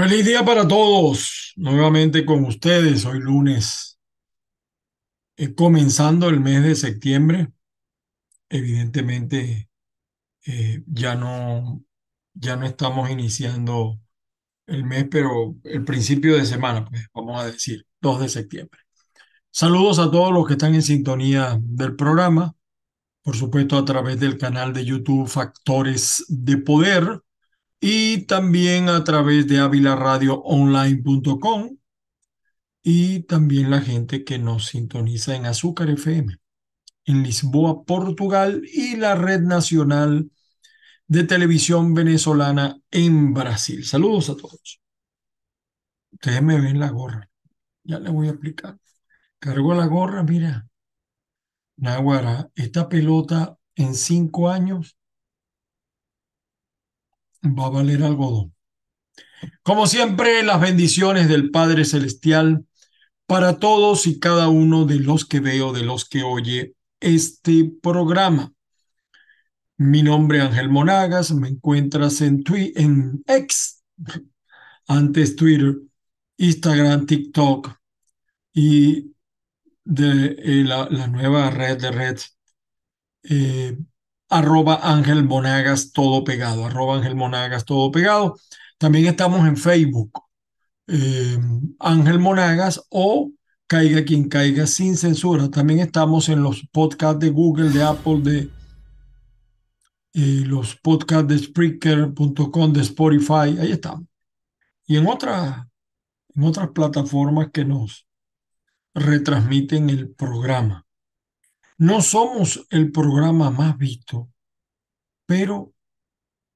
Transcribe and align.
Feliz 0.00 0.24
día 0.24 0.42
para 0.42 0.66
todos. 0.66 1.52
Nuevamente 1.56 2.24
con 2.24 2.46
ustedes, 2.46 3.04
hoy 3.04 3.20
lunes, 3.20 4.00
eh, 5.36 5.54
comenzando 5.54 6.30
el 6.30 6.40
mes 6.40 6.62
de 6.62 6.74
septiembre. 6.74 7.52
Evidentemente, 8.48 9.68
eh, 10.46 10.82
ya 10.86 11.16
no, 11.16 11.84
ya 12.32 12.56
no 12.56 12.64
estamos 12.64 13.10
iniciando 13.10 14.00
el 14.66 14.84
mes, 14.84 15.06
pero 15.10 15.56
el 15.64 15.84
principio 15.84 16.34
de 16.34 16.46
semana, 16.46 16.86
pues 16.86 17.06
vamos 17.12 17.38
a 17.38 17.44
decir, 17.52 17.86
2 18.00 18.22
de 18.22 18.28
septiembre. 18.30 18.80
Saludos 19.50 19.98
a 19.98 20.10
todos 20.10 20.32
los 20.32 20.46
que 20.46 20.54
están 20.54 20.74
en 20.74 20.82
sintonía 20.82 21.58
del 21.60 21.94
programa, 21.94 22.54
por 23.22 23.36
supuesto 23.36 23.76
a 23.76 23.84
través 23.84 24.18
del 24.18 24.38
canal 24.38 24.72
de 24.72 24.86
YouTube 24.86 25.28
Factores 25.28 26.24
de 26.28 26.56
Poder 26.56 27.20
y 27.80 28.26
también 28.26 28.90
a 28.90 29.02
través 29.04 29.46
de 29.48 29.58
avilaradioonline.com 29.58 31.76
y 32.82 33.22
también 33.24 33.70
la 33.70 33.80
gente 33.80 34.24
que 34.24 34.38
nos 34.38 34.66
sintoniza 34.66 35.34
en 35.34 35.46
Azúcar 35.46 35.88
FM, 35.90 36.36
en 37.06 37.22
Lisboa, 37.22 37.84
Portugal 37.84 38.62
y 38.70 38.96
la 38.96 39.14
Red 39.14 39.40
Nacional 39.40 40.30
de 41.06 41.24
Televisión 41.24 41.94
Venezolana 41.94 42.78
en 42.90 43.34
Brasil. 43.34 43.84
Saludos 43.84 44.30
a 44.30 44.36
todos. 44.36 44.80
Ustedes 46.12 46.42
me 46.42 46.60
ven 46.60 46.78
la 46.78 46.90
gorra. 46.90 47.28
Ya 47.82 47.98
les 47.98 48.12
voy 48.12 48.28
a 48.28 48.32
explicar. 48.32 48.78
Cargo 49.38 49.74
la 49.74 49.86
gorra, 49.86 50.22
mira. 50.22 50.68
Naguara, 51.76 52.50
esta 52.54 52.88
pelota 52.88 53.56
en 53.74 53.94
cinco 53.94 54.50
años 54.50 54.96
va 57.42 57.66
a 57.66 57.70
valer 57.70 58.02
algodón. 58.02 58.54
Como 59.62 59.86
siempre, 59.86 60.42
las 60.42 60.60
bendiciones 60.60 61.28
del 61.28 61.50
Padre 61.50 61.84
Celestial 61.84 62.66
para 63.26 63.58
todos 63.58 64.06
y 64.06 64.18
cada 64.18 64.48
uno 64.48 64.84
de 64.84 64.98
los 65.00 65.24
que 65.24 65.40
veo, 65.40 65.72
de 65.72 65.82
los 65.82 66.08
que 66.08 66.22
oye 66.22 66.74
este 67.00 67.72
programa. 67.82 68.52
Mi 69.76 70.02
nombre 70.02 70.38
es 70.38 70.44
Ángel 70.44 70.68
Monagas, 70.68 71.32
me 71.32 71.48
encuentras 71.48 72.20
en, 72.20 72.42
Twitter, 72.42 72.82
en 72.82 73.24
antes 74.88 75.36
Twitter, 75.36 75.76
Instagram, 76.36 77.06
TikTok 77.06 77.70
y 78.52 79.14
de 79.84 80.36
eh, 80.38 80.64
la, 80.64 80.88
nueva 81.06 81.50
red 81.50 81.80
de 81.80 81.90
red 81.92 82.18
eh, 83.22 83.78
arroba 84.30 84.80
Ángel 84.82 85.24
Monagas 85.24 85.92
todo 85.92 86.24
pegado, 86.24 86.66
arroba 86.66 86.96
Ángel 86.96 87.16
Monagas 87.16 87.64
todo 87.64 87.90
pegado. 87.90 88.36
También 88.78 89.06
estamos 89.06 89.46
en 89.46 89.56
Facebook, 89.56 90.22
eh, 90.86 91.38
Ángel 91.78 92.18
Monagas 92.18 92.82
o 92.90 93.30
Caiga 93.70 94.04
quien 94.04 94.28
caiga 94.28 94.66
sin 94.66 94.96
censura. 94.96 95.48
También 95.48 95.78
estamos 95.78 96.28
en 96.28 96.42
los 96.42 96.66
podcasts 96.72 97.20
de 97.20 97.30
Google, 97.30 97.70
de 97.70 97.84
Apple, 97.84 98.20
de 98.20 98.50
eh, 100.12 100.42
los 100.44 100.74
podcasts 100.74 101.28
de 101.28 101.38
Spreaker.com, 101.38 102.72
de 102.72 102.80
Spotify, 102.80 103.56
ahí 103.60 103.70
estamos. 103.70 104.06
Y 104.88 104.96
en, 104.96 105.06
en 105.06 106.42
otras 106.44 106.68
plataformas 106.74 107.50
que 107.52 107.64
nos 107.64 108.08
retransmiten 108.92 109.88
el 109.88 110.10
programa. 110.10 110.84
No 111.80 112.02
somos 112.02 112.66
el 112.70 112.92
programa 112.92 113.50
más 113.50 113.78
visto, 113.78 114.28
pero 115.24 115.72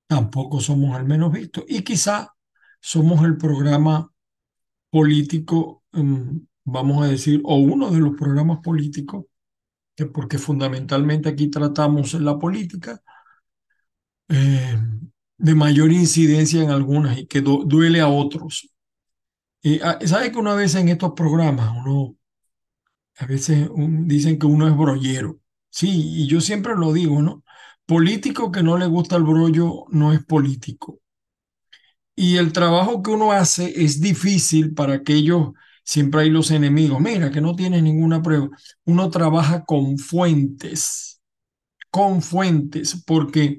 tampoco 0.07 0.61
somos 0.61 0.99
el 0.99 1.07
menos 1.07 1.33
visto. 1.33 1.65
Y 1.67 1.83
quizá 1.83 2.35
somos 2.81 3.25
el 3.25 3.39
programa 3.39 4.13
político, 4.91 5.85
mm, 5.93 6.39
vamos 6.65 7.05
a 7.05 7.09
decir, 7.09 7.41
o 7.45 7.57
uno 7.57 7.91
de 7.91 8.01
los 8.01 8.15
programas 8.17 8.59
políticos, 8.61 9.25
que 9.97 10.07
porque 10.07 10.39
fundamentalmente 10.39 11.31
aquí 11.31 11.49
tratamos 11.51 12.15
la 12.15 12.39
política, 12.39 13.03
eh, 14.29 14.77
de 15.39 15.55
mayor 15.55 15.91
incidencia 15.93 16.63
en 16.63 16.71
algunas 16.71 17.19
y 17.19 17.27
que 17.27 17.41
duele 17.41 18.01
a 18.01 18.09
otros. 18.09 18.71
Y 19.63 19.81
ah, 19.83 19.99
¿Sabe 20.07 20.33
que 20.33 20.39
una 20.39 20.55
vez 20.55 20.75
en 20.75 20.89
estos 20.89 21.13
programas 21.15 21.73
uno 21.77 22.17
a 23.19 23.27
veces 23.27 23.69
dicen 23.77 24.39
que 24.39 24.47
uno 24.47 24.69
es 24.69 24.77
brollero. 24.77 25.41
Sí, 25.71 25.89
y 26.23 26.27
yo 26.29 26.41
siempre 26.41 26.75
lo 26.77 26.93
digo, 26.93 27.23
¿no? 27.23 27.45
Político 27.87 28.51
que 28.53 28.63
no 28.63 28.79
le 28.79 28.87
gusta 28.87 29.17
el 29.17 29.25
brollo 29.25 29.85
no 29.91 30.13
es 30.13 30.25
político. 30.25 31.01
Y 32.17 32.37
el 32.37 32.53
trabajo 32.53 33.03
que 33.03 33.11
uno 33.11 33.33
hace 33.33 33.83
es 33.85 34.01
difícil 34.01 34.75
para 34.75 34.95
aquellos, 34.95 35.49
siempre 35.85 36.23
hay 36.23 36.31
los 36.31 36.51
enemigos, 36.51 37.01
mira, 37.01 37.31
que 37.31 37.41
no 37.41 37.57
tiene 37.57 37.83
ninguna 37.83 38.23
prueba. 38.23 38.49
Uno 38.85 39.11
trabaja 39.11 39.65
con 39.65 39.99
fuentes, 39.99 41.21
con 41.91 42.23
fuentes, 42.23 43.03
porque 43.07 43.59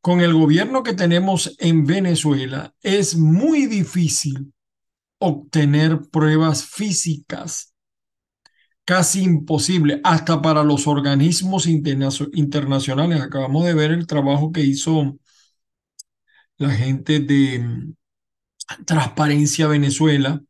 con 0.00 0.20
el 0.20 0.34
gobierno 0.34 0.82
que 0.82 0.94
tenemos 0.94 1.56
en 1.58 1.86
Venezuela 1.86 2.74
es 2.82 3.16
muy 3.16 3.66
difícil 3.66 4.52
obtener 5.18 6.00
pruebas 6.10 6.64
físicas 6.66 7.74
casi 8.84 9.22
imposible, 9.22 10.00
hasta 10.04 10.42
para 10.42 10.64
los 10.64 10.86
organismos 10.86 11.66
internacionales. 11.66 13.20
Acabamos 13.20 13.64
de 13.64 13.74
ver 13.74 13.92
el 13.92 14.06
trabajo 14.06 14.52
que 14.52 14.62
hizo 14.62 15.16
la 16.58 16.70
gente 16.70 17.20
de 17.20 17.58
mm, 17.58 17.94
Transparencia 18.86 19.66
Venezuela. 19.68 20.42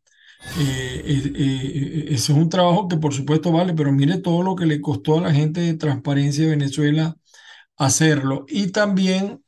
Eh, 0.58 1.02
eh, 1.04 1.32
eh, 1.36 2.04
ese 2.08 2.32
es 2.32 2.38
un 2.38 2.48
trabajo 2.48 2.88
que 2.88 2.96
por 2.96 3.14
supuesto 3.14 3.52
vale, 3.52 3.74
pero 3.74 3.92
mire 3.92 4.18
todo 4.18 4.42
lo 4.42 4.56
que 4.56 4.66
le 4.66 4.80
costó 4.80 5.18
a 5.18 5.22
la 5.22 5.34
gente 5.34 5.60
de 5.60 5.74
Transparencia 5.74 6.48
Venezuela 6.48 7.16
hacerlo. 7.76 8.46
Y 8.48 8.68
también 8.72 9.44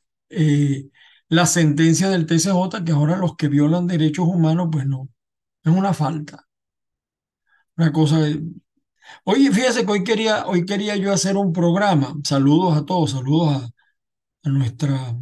la 1.29 1.45
sentencia 1.45 2.09
del 2.09 2.25
TCJ, 2.25 2.83
que 2.85 2.91
ahora 2.91 3.17
los 3.17 3.35
que 3.35 3.47
violan 3.49 3.87
derechos 3.87 4.27
humanos, 4.27 4.69
pues 4.71 4.85
no, 4.87 5.09
es 5.63 5.71
una 5.73 5.93
falta. 5.93 6.47
Una 7.77 7.91
cosa, 7.91 8.19
Oye, 9.25 9.51
fíjese 9.51 9.85
que 9.85 9.91
hoy 9.91 10.03
quería, 10.03 10.45
hoy 10.47 10.65
quería 10.65 10.95
yo 10.95 11.13
hacer 11.13 11.37
un 11.37 11.53
programa. 11.53 12.15
Saludos 12.23 12.77
a 12.77 12.85
todos, 12.85 13.11
saludos 13.11 13.63
a, 14.43 14.49
nuestra 14.49 15.17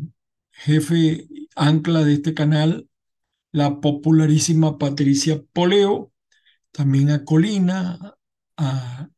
jefe 0.52 1.28
ancla 1.56 2.04
de 2.04 2.14
este 2.16 2.34
canal, 2.34 2.90
la 3.52 3.80
popularísima 3.82 4.78
Patricia 4.80 5.42
Poleo, 5.54 6.12
también 6.72 7.12
a 7.12 7.24
Colina, 7.26 8.18
a 8.58 9.10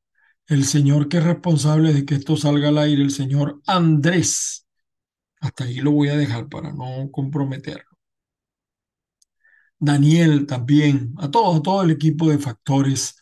el 0.47 0.65
señor 0.65 1.09
que 1.09 1.17
es 1.17 1.23
responsable 1.23 1.93
de 1.93 2.05
que 2.05 2.15
esto 2.15 2.37
salga 2.37 2.69
al 2.69 2.77
aire, 2.79 3.01
el 3.03 3.11
señor 3.11 3.61
Andrés. 3.67 4.67
Hasta 5.41 5.65
ahí 5.65 5.77
lo 5.77 5.91
voy 5.91 6.09
a 6.09 6.17
dejar 6.17 6.49
para 6.49 6.73
no 6.73 7.09
comprometerlo. 7.11 7.93
Daniel 9.79 10.45
también, 10.47 11.13
a 11.17 11.29
todos, 11.29 11.59
a 11.59 11.61
todo 11.61 11.83
el 11.83 11.91
equipo 11.91 12.29
de 12.29 12.39
factores 12.39 13.17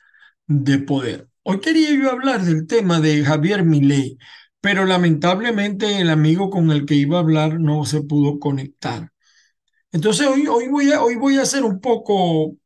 de 0.48 0.80
poder. 0.80 1.31
Hoy 1.44 1.60
quería 1.60 1.92
yo 1.92 2.12
hablar 2.12 2.42
del 2.44 2.68
tema 2.68 3.00
de 3.00 3.24
Javier 3.24 3.64
Milei, 3.64 4.18
pero 4.60 4.86
lamentablemente 4.86 6.00
el 6.00 6.10
amigo 6.10 6.50
con 6.50 6.72
el 6.72 6.86
que 6.86 6.96
iba 6.96 7.18
a 7.18 7.22
hablar 7.22 7.60
no 7.60 7.86
se 7.86 8.04
pudo 8.04 8.40
conectar. 8.40 9.12
Entonces 9.92 10.28
hoy, 10.28 10.48
hoy, 10.48 10.70
voy, 10.70 10.92
a, 10.92 11.04
hoy 11.04 11.16
voy 11.18 11.38
a 11.38 11.44
hacer 11.44 11.64
un 11.64 11.82
poco, 11.82 12.58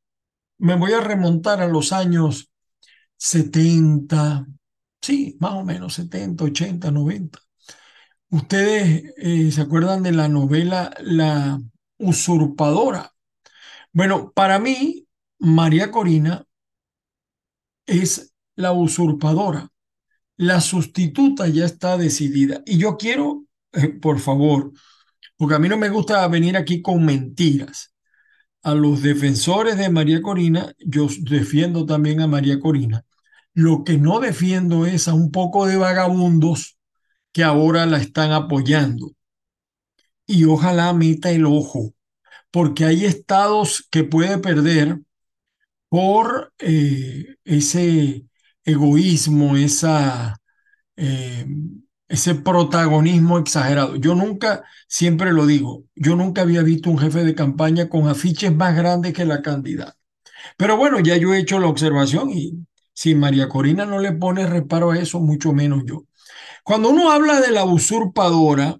me 0.59 0.75
voy 0.77 0.93
a 0.93 1.01
remontar 1.01 1.61
a 1.61 1.67
los 1.67 1.93
años 1.93 2.51
70, 3.17 4.47
sí, 5.01 5.37
más 5.39 5.53
o 5.53 5.63
menos 5.65 5.95
70, 5.95 6.45
80, 6.45 6.91
90. 6.91 7.39
Ustedes 8.29 9.13
eh, 9.17 9.51
se 9.51 9.61
acuerdan 9.61 10.03
de 10.03 10.11
la 10.13 10.27
novela 10.29 10.93
La 11.01 11.61
usurpadora. 11.97 13.13
Bueno, 13.93 14.31
para 14.33 14.59
mí, 14.59 15.07
María 15.39 15.91
Corina 15.91 16.45
es 17.85 18.34
la 18.55 18.71
usurpadora. 18.71 19.69
La 20.37 20.61
sustituta 20.61 21.47
ya 21.47 21.65
está 21.65 21.97
decidida. 21.97 22.61
Y 22.65 22.77
yo 22.77 22.97
quiero, 22.97 23.45
eh, 23.73 23.89
por 23.89 24.19
favor, 24.19 24.71
porque 25.37 25.55
a 25.55 25.59
mí 25.59 25.69
no 25.69 25.77
me 25.77 25.89
gusta 25.89 26.27
venir 26.27 26.57
aquí 26.57 26.81
con 26.81 27.05
mentiras. 27.05 27.93
A 28.63 28.73
los 28.73 29.03
defensores 29.03 29.77
de 29.77 29.89
María 29.89 30.21
Corina, 30.21 30.73
yo 30.79 31.07
defiendo 31.21 31.85
también 31.85 32.21
a 32.21 32.27
María 32.27 32.59
Corina. 32.59 33.05
Lo 33.53 33.83
que 33.83 33.97
no 33.97 34.19
defiendo 34.19 34.85
es 34.85 35.07
a 35.07 35.13
un 35.13 35.31
poco 35.31 35.67
de 35.67 35.77
vagabundos 35.77 36.77
que 37.31 37.43
ahora 37.43 37.85
la 37.85 37.97
están 37.97 38.31
apoyando. 38.31 39.11
Y 40.25 40.45
ojalá 40.45 40.93
meta 40.93 41.31
el 41.31 41.45
ojo, 41.45 41.93
porque 42.51 42.85
hay 42.85 43.05
estados 43.05 43.87
que 43.91 44.03
puede 44.03 44.39
perder 44.39 44.99
por 45.89 46.53
eh, 46.59 47.35
ese 47.43 48.25
egoísmo, 48.65 49.57
esa, 49.57 50.37
eh, 50.97 51.45
ese 52.07 52.35
protagonismo 52.35 53.39
exagerado. 53.39 53.95
Yo 53.97 54.15
nunca, 54.15 54.63
siempre 54.87 55.33
lo 55.33 55.45
digo, 55.45 55.85
yo 55.95 56.15
nunca 56.15 56.41
había 56.43 56.63
visto 56.63 56.89
un 56.89 56.99
jefe 56.99 57.23
de 57.23 57.35
campaña 57.35 57.89
con 57.89 58.07
afiches 58.07 58.53
más 58.55 58.75
grandes 58.75 59.13
que 59.13 59.25
la 59.25 59.41
candidata. 59.41 59.97
Pero 60.57 60.77
bueno, 60.77 60.99
ya 60.99 61.17
yo 61.17 61.33
he 61.33 61.39
hecho 61.39 61.59
la 61.59 61.67
observación 61.67 62.31
y 62.31 62.65
si 62.93 63.15
María 63.15 63.49
Corina 63.49 63.85
no 63.85 63.99
le 63.99 64.13
pone 64.13 64.45
reparo 64.47 64.91
a 64.91 64.99
eso, 64.99 65.19
mucho 65.19 65.53
menos 65.53 65.83
yo. 65.85 66.05
Cuando 66.63 66.89
uno 66.89 67.11
habla 67.11 67.41
de 67.41 67.51
la 67.51 67.65
usurpadora, 67.65 68.79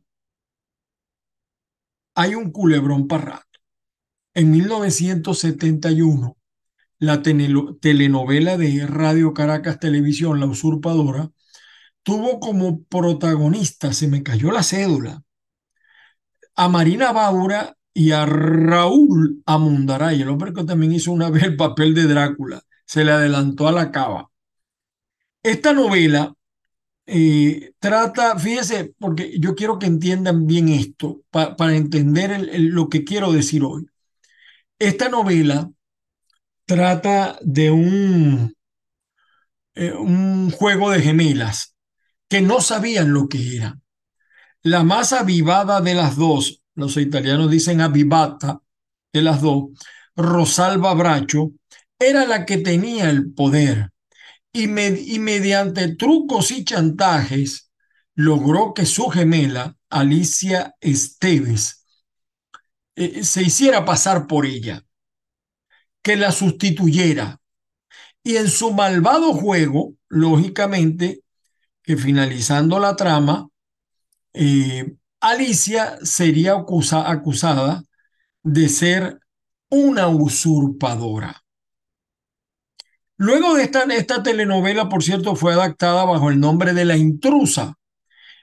hay 2.15 2.35
un 2.35 2.51
culebrón 2.51 3.07
para 3.07 3.25
rato. 3.25 3.59
En 4.33 4.51
1971, 4.51 6.37
la 6.99 7.21
telenovela 7.21 8.57
de 8.57 8.87
Radio 8.87 9.33
Caracas 9.33 9.79
Televisión, 9.79 10.39
La 10.39 10.45
Usurpadora, 10.45 11.31
tuvo 12.03 12.39
como 12.39 12.83
protagonista, 12.83 13.93
se 13.93 14.07
me 14.07 14.23
cayó 14.23 14.51
la 14.51 14.63
cédula, 14.63 15.23
a 16.55 16.69
Marina 16.69 17.11
Baura 17.11 17.75
y 17.93 18.11
a 18.11 18.25
Raúl 18.25 19.41
Amundaray, 19.45 20.21
el 20.21 20.29
hombre 20.29 20.53
que 20.53 20.63
también 20.63 20.93
hizo 20.93 21.11
una 21.11 21.29
vez 21.29 21.43
el 21.43 21.55
papel 21.55 21.93
de 21.93 22.03
Drácula, 22.03 22.61
se 22.85 23.03
le 23.03 23.11
adelantó 23.11 23.67
a 23.67 23.71
la 23.71 23.91
cava. 23.91 24.29
Esta 25.43 25.73
novela 25.73 26.33
eh, 27.05 27.73
trata, 27.79 28.37
fíjese, 28.39 28.93
porque 28.99 29.37
yo 29.39 29.55
quiero 29.55 29.79
que 29.79 29.85
entiendan 29.85 30.47
bien 30.47 30.69
esto, 30.69 31.21
para 31.29 31.75
entender 31.75 32.49
lo 32.59 32.89
que 32.89 33.03
quiero 33.03 33.31
decir 33.31 33.63
hoy. 33.63 33.85
Esta 34.79 35.09
novela 35.09 35.71
trata 36.65 37.37
de 37.41 37.71
un, 37.71 38.55
eh, 39.75 39.93
un 39.93 40.51
juego 40.51 40.89
de 40.91 41.01
gemelas 41.01 41.75
que 42.27 42.41
no 42.41 42.61
sabían 42.61 43.13
lo 43.13 43.27
que 43.27 43.55
era. 43.55 43.79
La 44.61 44.83
más 44.83 45.13
avivada 45.13 45.81
de 45.81 45.93
las 45.93 46.15
dos, 46.15 46.63
los 46.73 46.97
italianos 46.97 47.51
dicen 47.51 47.81
avivata 47.81 48.61
de 49.13 49.21
las 49.21 49.41
dos, 49.41 49.69
Rosalba 50.15 50.93
Bracho, 50.93 51.51
era 51.99 52.25
la 52.25 52.45
que 52.45 52.57
tenía 52.57 53.09
el 53.09 53.33
poder 53.33 53.91
y, 54.55 54.67
mediante 54.67 55.95
trucos 55.95 56.51
y 56.51 56.63
chantajes 56.63 57.71
logró 58.15 58.73
que 58.73 58.85
su 58.85 59.09
gemela, 59.09 59.77
Alicia 59.89 60.75
Esteves, 60.79 61.85
eh, 62.95 63.23
se 63.23 63.43
hiciera 63.43 63.83
pasar 63.83 64.27
por 64.27 64.45
ella, 64.45 64.81
que 66.05 66.15
la 66.15 66.31
sustituyera. 66.31 67.41
Y 68.21 68.37
en 68.37 68.47
su 68.47 68.71
malvado 68.71 69.33
juego, 69.33 69.95
lógicamente, 70.07 71.23
que 71.81 71.97
finalizando 71.97 72.77
la 72.77 72.95
trama, 72.95 73.47
eh, 74.33 74.95
Alicia 75.19 75.97
sería 76.03 76.53
acusada 76.53 77.83
de 78.43 78.69
ser 78.69 79.19
una 79.69 80.07
usurpadora. 80.07 81.43
Luego 83.17 83.55
de 83.55 83.63
esta, 83.63 83.85
esta 83.85 84.21
telenovela, 84.21 84.87
por 84.87 85.01
cierto, 85.01 85.35
fue 85.35 85.53
adaptada 85.53 86.05
bajo 86.05 86.29
el 86.29 86.39
nombre 86.39 86.75
de 86.75 86.85
La 86.85 86.97
Intrusa 86.97 87.79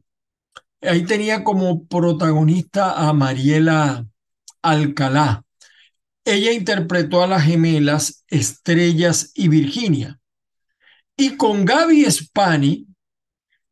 Ahí 0.83 1.05
tenía 1.05 1.43
como 1.43 1.87
protagonista 1.87 3.07
a 3.07 3.13
Mariela 3.13 4.05
Alcalá, 4.61 5.43
ella 6.25 6.53
interpretó 6.53 7.21
a 7.21 7.27
las 7.27 7.43
gemelas 7.43 8.23
Estrellas 8.27 9.31
y 9.35 9.49
Virginia. 9.49 10.21
Y 11.17 11.35
con 11.35 11.65
Gaby 11.65 12.09
Spani, 12.09 12.87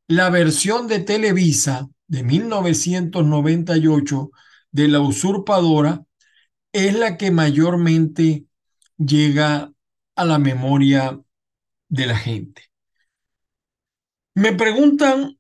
la 0.08 0.30
versión 0.30 0.88
de 0.88 1.00
Televisa 1.00 1.88
de 2.08 2.24
1998 2.24 4.32
de 4.72 4.88
La 4.90 5.00
Usurpadora 5.00 6.04
es 6.74 6.94
la 6.94 7.18
que 7.18 7.32
mayormente 7.32 8.46
llega 8.98 9.72
a 10.16 10.26
la 10.26 10.38
memoria 10.38 11.20
de 11.88 12.06
la 12.06 12.18
gente. 12.18 12.64
Me 14.36 14.54
preguntan, 14.54 15.38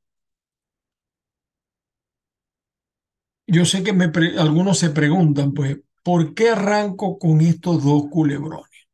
yo 3.52 3.66
sé 3.66 3.84
que 3.84 3.92
algunos 4.38 4.80
se 4.80 4.90
preguntan, 4.92 5.54
pues, 5.54 5.78
¿por 6.04 6.34
qué 6.34 6.50
arranco 6.50 7.20
con 7.20 7.42
estos 7.42 7.84
dos 7.84 8.04
culebrones? 8.10 8.88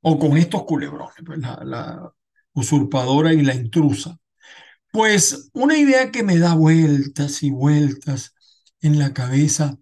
O 0.00 0.18
con 0.18 0.36
estos 0.36 0.64
culebrones, 0.64 1.16
pues, 1.24 1.38
la, 1.38 2.12
usurpadora 2.54 3.32
y 3.32 3.42
la 3.42 3.54
intrusa. 3.54 4.18
Pues 4.90 5.50
una 5.52 5.78
idea 5.78 6.10
que 6.10 6.24
me 6.24 6.38
da 6.38 6.54
vueltas 6.54 7.44
y 7.44 7.50
vueltas 7.50 8.34
en 8.80 8.98
la 8.98 9.12
cabeza 9.12 9.78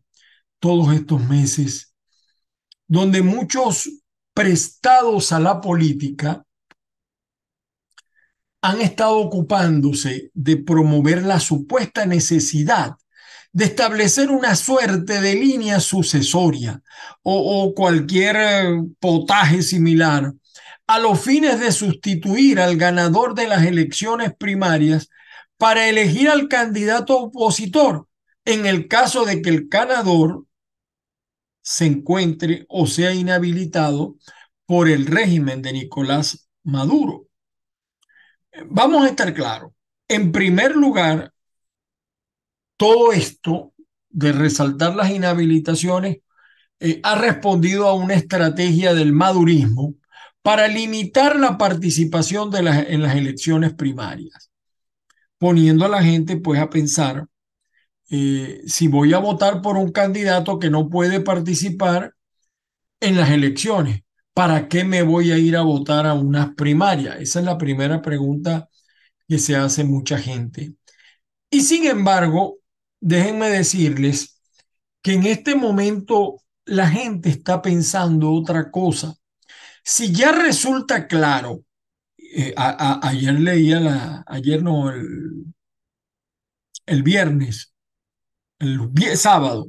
todos 0.58 0.94
estos 0.94 1.26
meses, 1.26 1.94
donde 2.86 3.22
muchos 3.22 3.88
prestados 4.34 5.32
a 5.32 5.40
la 5.40 5.62
política 5.62 6.44
han 8.60 8.82
estado 8.82 9.16
ocupándose 9.20 10.30
de 10.34 10.58
promover 10.58 11.22
la 11.22 11.40
supuesta 11.40 12.04
necesidad 12.04 12.96
de 13.56 13.64
establecer 13.64 14.30
una 14.30 14.54
suerte 14.54 15.22
de 15.22 15.34
línea 15.34 15.80
sucesoria 15.80 16.82
o, 17.22 17.72
cualquier 17.74 18.36
eh, 18.38 18.82
potaje 19.00 19.62
similar 19.62 20.34
a 20.86 20.98
los 20.98 21.18
fines 21.18 21.58
de 21.58 21.72
sustituir 21.72 22.60
al 22.60 22.76
ganador 22.76 23.34
de 23.34 23.48
las 23.48 23.64
elecciones 23.64 24.34
primarias 24.36 25.08
para 25.56 25.88
elegir 25.88 26.28
al 26.28 26.48
candidato 26.48 27.18
opositor 27.18 28.06
en 28.44 28.66
el 28.66 28.88
caso 28.88 29.24
de 29.24 29.40
que 29.40 29.48
el 29.48 29.68
ganador 29.68 30.44
se 31.62 31.86
encuentre 31.86 32.66
o 32.68 32.86
sea 32.86 33.14
inhabilitado 33.14 34.16
por 34.66 34.86
el 34.86 35.06
régimen 35.06 35.62
de 35.62 35.72
Nicolás 35.72 36.46
Maduro. 36.62 37.26
Vamos 38.66 39.06
a 39.06 39.08
estar 39.08 39.32
claros. 39.32 39.72
En 40.08 40.30
primer 40.30 40.76
lugar, 40.76 41.32
todo 42.76 43.12
esto 43.12 43.72
de 44.10 44.32
resaltar 44.32 44.94
las 44.96 45.10
inhabilitaciones 45.10 46.18
eh, 46.80 47.00
ha 47.02 47.14
respondido 47.16 47.88
a 47.88 47.94
una 47.94 48.14
estrategia 48.14 48.94
del 48.94 49.12
madurismo 49.12 49.94
para 50.42 50.68
limitar 50.68 51.38
la 51.38 51.58
participación 51.58 52.50
en 52.54 53.02
las 53.02 53.16
elecciones 53.16 53.74
primarias, 53.74 54.50
poniendo 55.38 55.84
a 55.84 55.88
la 55.88 56.02
gente 56.02 56.36
pues 56.36 56.60
a 56.60 56.70
pensar 56.70 57.26
eh, 58.10 58.62
si 58.66 58.88
voy 58.88 59.12
a 59.14 59.18
votar 59.18 59.60
por 59.60 59.76
un 59.76 59.90
candidato 59.90 60.58
que 60.58 60.70
no 60.70 60.88
puede 60.88 61.20
participar 61.20 62.14
en 63.00 63.16
las 63.16 63.30
elecciones, 63.30 64.02
¿para 64.32 64.68
qué 64.68 64.84
me 64.84 65.02
voy 65.02 65.32
a 65.32 65.38
ir 65.38 65.56
a 65.56 65.62
votar 65.62 66.06
a 66.06 66.14
unas 66.14 66.54
primarias? 66.54 67.16
Esa 67.20 67.40
es 67.40 67.44
la 67.44 67.58
primera 67.58 68.02
pregunta 68.02 68.68
que 69.28 69.38
se 69.38 69.56
hace 69.56 69.84
mucha 69.84 70.18
gente. 70.18 70.74
Y 71.50 71.62
sin 71.62 71.86
embargo, 71.86 72.58
déjenme 73.00 73.48
decirles 73.50 74.40
que 75.02 75.14
en 75.14 75.26
este 75.26 75.54
momento 75.54 76.42
la 76.64 76.88
gente 76.88 77.30
está 77.30 77.62
pensando 77.62 78.32
otra 78.32 78.70
cosa. 78.70 79.14
Si 79.84 80.12
ya 80.12 80.32
resulta 80.32 81.06
claro, 81.08 81.64
eh, 82.18 82.54
ayer 82.56 83.40
leía 83.40 83.80
la, 83.80 84.24
ayer 84.28 84.62
no, 84.62 84.90
el, 84.90 85.46
el 86.86 87.02
viernes, 87.02 87.72
el 88.60 88.90
sábado, 89.16 89.68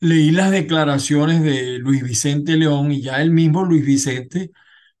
leí 0.00 0.30
las 0.32 0.50
declaraciones 0.50 1.42
de 1.42 1.78
Luis 1.78 2.02
Vicente 2.02 2.56
León 2.56 2.92
y 2.92 3.02
ya 3.02 3.22
el 3.22 3.30
mismo 3.32 3.64
Luis 3.64 3.84
Vicente 3.86 4.52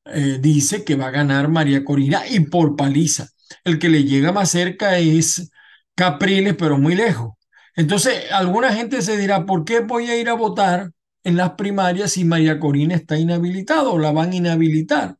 eh, 0.06 0.38
dice 0.40 0.84
que 0.84 0.96
va 0.96 1.08
a 1.08 1.10
ganar 1.12 1.48
María 1.48 1.84
Corina 1.84 2.22
y 2.28 2.40
por 2.42 2.76
paliza. 2.76 3.28
El 3.64 3.78
que 3.78 3.88
le 3.90 4.04
llega 4.04 4.32
más 4.32 4.50
cerca 4.50 4.98
es 4.98 5.50
Capriles, 5.96 6.56
pero 6.58 6.78
muy 6.78 6.94
lejos. 6.96 7.32
Entonces, 7.78 8.24
alguna 8.32 8.72
gente 8.72 9.02
se 9.02 9.16
dirá, 9.16 9.46
¿por 9.46 9.64
qué 9.64 9.78
voy 9.78 10.10
a 10.10 10.16
ir 10.18 10.28
a 10.28 10.32
votar 10.32 10.90
en 11.22 11.36
las 11.36 11.52
primarias 11.52 12.10
si 12.10 12.24
María 12.24 12.58
Corina 12.58 12.96
está 12.96 13.16
inhabilitada 13.16 13.88
o 13.90 14.00
la 14.00 14.10
van 14.10 14.32
a 14.32 14.34
inhabilitar? 14.34 15.16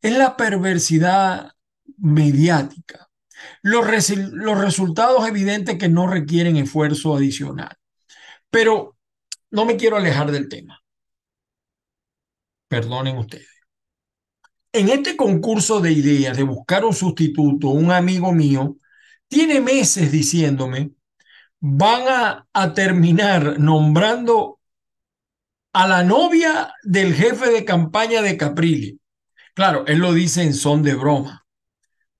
Es 0.00 0.16
la 0.16 0.36
perversidad 0.36 1.50
mediática. 1.96 3.08
Los, 3.62 3.84
resultados 3.84 5.26
evidentes 5.26 5.76
que 5.76 5.88
no 5.88 6.06
requieren 6.06 6.56
esfuerzo 6.56 7.16
adicional. 7.16 7.76
Pero 8.48 8.96
no 9.50 9.64
me 9.64 9.76
quiero 9.76 9.96
alejar 9.96 10.30
del 10.30 10.48
tema. 10.48 10.80
Perdonen 12.68 13.18
ustedes. 13.18 13.48
En 14.72 14.88
este 14.88 15.16
concurso 15.16 15.80
de 15.80 15.90
ideas 15.90 16.36
de 16.36 16.44
buscar 16.44 16.84
un 16.84 16.94
sustituto, 16.94 17.70
un 17.70 17.90
amigo 17.90 18.32
mío 18.32 18.76
tiene 19.26 19.60
meses 19.60 20.12
diciéndome 20.12 20.92
van 21.60 22.44
a, 22.52 22.74
terminar 22.74 23.58
nombrando 23.58 24.60
a 25.72 25.86
la 25.86 26.02
novia 26.02 26.72
del 26.82 27.14
jefe 27.14 27.50
de 27.50 27.64
campaña 27.64 28.22
de 28.22 28.36
Caprilli. 28.36 29.00
Claro, 29.54 29.86
él 29.86 29.98
lo 29.98 30.12
dice 30.12 30.42
en 30.42 30.54
son 30.54 30.82
de 30.82 30.94
broma, 30.94 31.46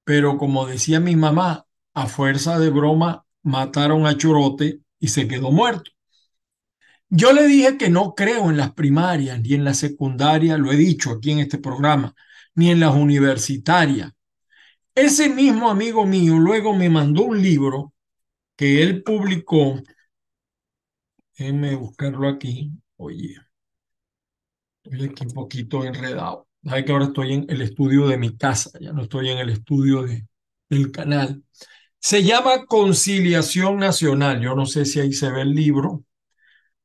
pero 0.05 0.39
como 0.39 0.67
decía 0.67 1.01
mi 1.01 1.17
mamá, 1.17 1.65
a 1.95 2.07
fuerza 2.07 2.59
de 2.59 2.71
broma 2.71 3.25
mataron 3.43 4.07
a 4.07 4.17
Chorote 4.17 4.81
y 4.99 5.09
se 5.09 5.29
quedó 5.29 5.51
muerto. 5.51 5.91
Yo 7.11 7.33
le 7.33 7.47
dije 7.47 7.79
que 7.79 7.89
no 7.89 8.15
creo 8.15 8.51
en 8.51 8.57
las 8.57 8.73
primarias 8.73 9.41
ni 9.41 9.55
en 9.55 9.65
la 9.65 9.75
secundaria, 9.75 10.59
lo 10.59 10.73
he 10.73 10.77
dicho 10.77 11.11
aquí 11.11 11.31
en 11.33 11.39
este 11.39 11.59
programa, 11.59 12.15
ni 12.55 12.71
en 12.71 12.81
las 12.81 12.95
universitarias. 12.95 14.13
Ese 14.95 15.29
mismo 15.29 15.71
amigo 15.71 16.05
mío 16.05 16.39
luego 16.39 16.75
me 16.75 16.91
mandó 16.91 17.23
un 17.23 17.41
libro 17.41 17.95
que 18.59 18.83
él 18.83 19.03
publicó. 19.05 19.81
Déjenme 21.39 21.77
buscarlo 21.77 22.29
aquí. 22.29 22.73
Oye, 22.97 23.37
estoy 24.83 25.09
aquí 25.09 25.25
un 25.27 25.33
poquito 25.33 25.85
enredado. 25.85 26.49
Sabe 26.65 26.85
que 26.85 26.93
ahora 26.93 27.05
estoy 27.07 27.35
en 27.35 27.47
el 27.49 27.63
estudio 27.63 28.09
de 28.09 28.19
mi 28.19 28.37
casa, 28.37 28.71
ya 28.81 28.93
no 28.93 29.03
estoy 29.03 29.31
en 29.31 29.39
el 29.39 29.51
estudio 29.51 30.03
de, 30.03 30.27
del 30.69 30.91
canal. 30.91 31.45
Se 32.01 32.25
llama 32.25 32.67
Conciliación 32.67 33.79
Nacional. 33.79 34.41
Yo 34.41 34.55
no 34.57 34.67
sé 34.67 34.85
si 34.85 35.01
ahí 35.01 35.13
se 35.13 35.31
ve 35.31 35.43
el 35.43 35.55
libro. 35.55 36.05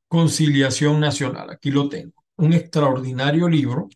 Conciliación 0.08 1.00
Nacional. 1.00 1.50
Aquí 1.50 1.72
lo 1.72 1.90
tengo. 1.90 2.24
Un 2.38 2.54
extraordinario 2.54 3.50
libro. 3.50 3.90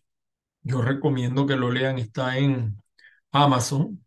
Yo 0.62 0.82
recomiendo 0.82 1.46
que 1.46 1.56
lo 1.56 1.70
lean. 1.70 1.98
Está 1.98 2.38
en 2.38 2.82
Amazon. 3.32 4.04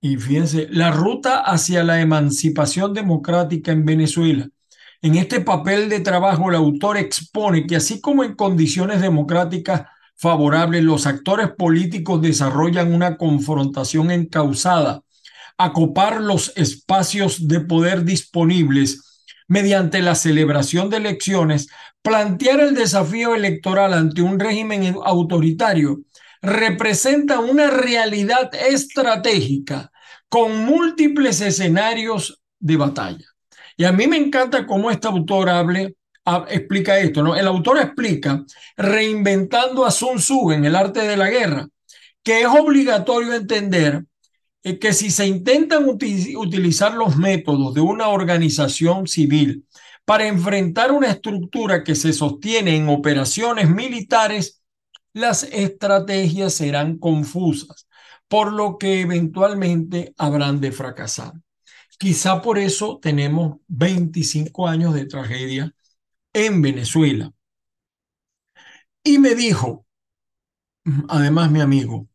Y 0.00 0.16
fíjense, 0.16 0.66
la 0.70 0.90
ruta 0.90 1.40
hacia 1.40 1.84
la 1.84 2.00
emancipación 2.00 2.94
democrática 2.94 3.72
en 3.72 3.84
Venezuela. 3.84 4.48
En 5.02 5.14
este 5.14 5.40
papel 5.40 5.88
de 5.88 6.00
trabajo, 6.00 6.48
el 6.48 6.56
autor 6.56 6.96
expone 6.96 7.66
que 7.66 7.76
así 7.76 8.00
como 8.00 8.24
en 8.24 8.34
condiciones 8.34 9.00
democráticas 9.00 9.82
favorables, 10.16 10.84
los 10.84 11.06
actores 11.06 11.48
políticos 11.56 12.20
desarrollan 12.20 12.92
una 12.92 13.16
confrontación 13.16 14.10
encausada 14.10 15.02
a 15.58 15.72
copar 15.72 16.20
los 16.20 16.52
espacios 16.56 17.46
de 17.48 17.60
poder 17.60 18.04
disponibles 18.04 19.24
mediante 19.48 20.00
la 20.00 20.14
celebración 20.14 20.88
de 20.88 20.98
elecciones, 20.98 21.68
plantear 22.02 22.60
el 22.60 22.74
desafío 22.74 23.34
electoral 23.34 23.92
ante 23.92 24.22
un 24.22 24.38
régimen 24.38 24.96
autoritario 25.04 26.00
representa 26.42 27.40
una 27.40 27.70
realidad 27.70 28.50
estratégica 28.54 29.90
con 30.28 30.64
múltiples 30.64 31.40
escenarios 31.40 32.40
de 32.58 32.76
batalla. 32.76 33.26
Y 33.76 33.84
a 33.84 33.92
mí 33.92 34.06
me 34.06 34.16
encanta 34.16 34.66
cómo 34.66 34.90
este 34.90 35.08
autor 35.08 35.48
hable, 35.48 35.96
explica 36.48 36.98
esto. 36.98 37.22
¿no? 37.22 37.34
El 37.34 37.46
autor 37.46 37.78
explica, 37.78 38.44
reinventando 38.76 39.84
a 39.84 39.90
Sun 39.90 40.18
Tzu 40.18 40.52
en 40.52 40.64
el 40.64 40.76
arte 40.76 41.00
de 41.00 41.16
la 41.16 41.30
guerra, 41.30 41.66
que 42.22 42.42
es 42.42 42.46
obligatorio 42.46 43.34
entender 43.34 44.04
que 44.62 44.92
si 44.92 45.10
se 45.10 45.26
intentan 45.26 45.86
utilizar 45.88 46.94
los 46.94 47.16
métodos 47.16 47.74
de 47.74 47.80
una 47.80 48.08
organización 48.08 49.06
civil 49.06 49.64
para 50.04 50.26
enfrentar 50.26 50.92
una 50.92 51.10
estructura 51.10 51.82
que 51.82 51.94
se 51.94 52.12
sostiene 52.12 52.76
en 52.76 52.88
operaciones 52.88 53.70
militares, 53.70 54.59
las 55.12 55.44
estrategias 55.44 56.54
serán 56.54 56.98
confusas, 56.98 57.86
por 58.28 58.52
lo 58.52 58.78
que 58.78 59.00
eventualmente 59.00 60.14
habrán 60.16 60.60
de 60.60 60.72
fracasar. 60.72 61.32
Quizá 61.98 62.40
por 62.40 62.58
eso 62.58 62.98
tenemos 63.00 63.58
25 63.68 64.66
años 64.68 64.94
de 64.94 65.06
tragedia 65.06 65.74
en 66.32 66.62
Venezuela. 66.62 67.32
Y 69.02 69.18
me 69.18 69.34
dijo, 69.34 69.86
además 71.08 71.50
mi 71.50 71.60
amigo, 71.60 72.08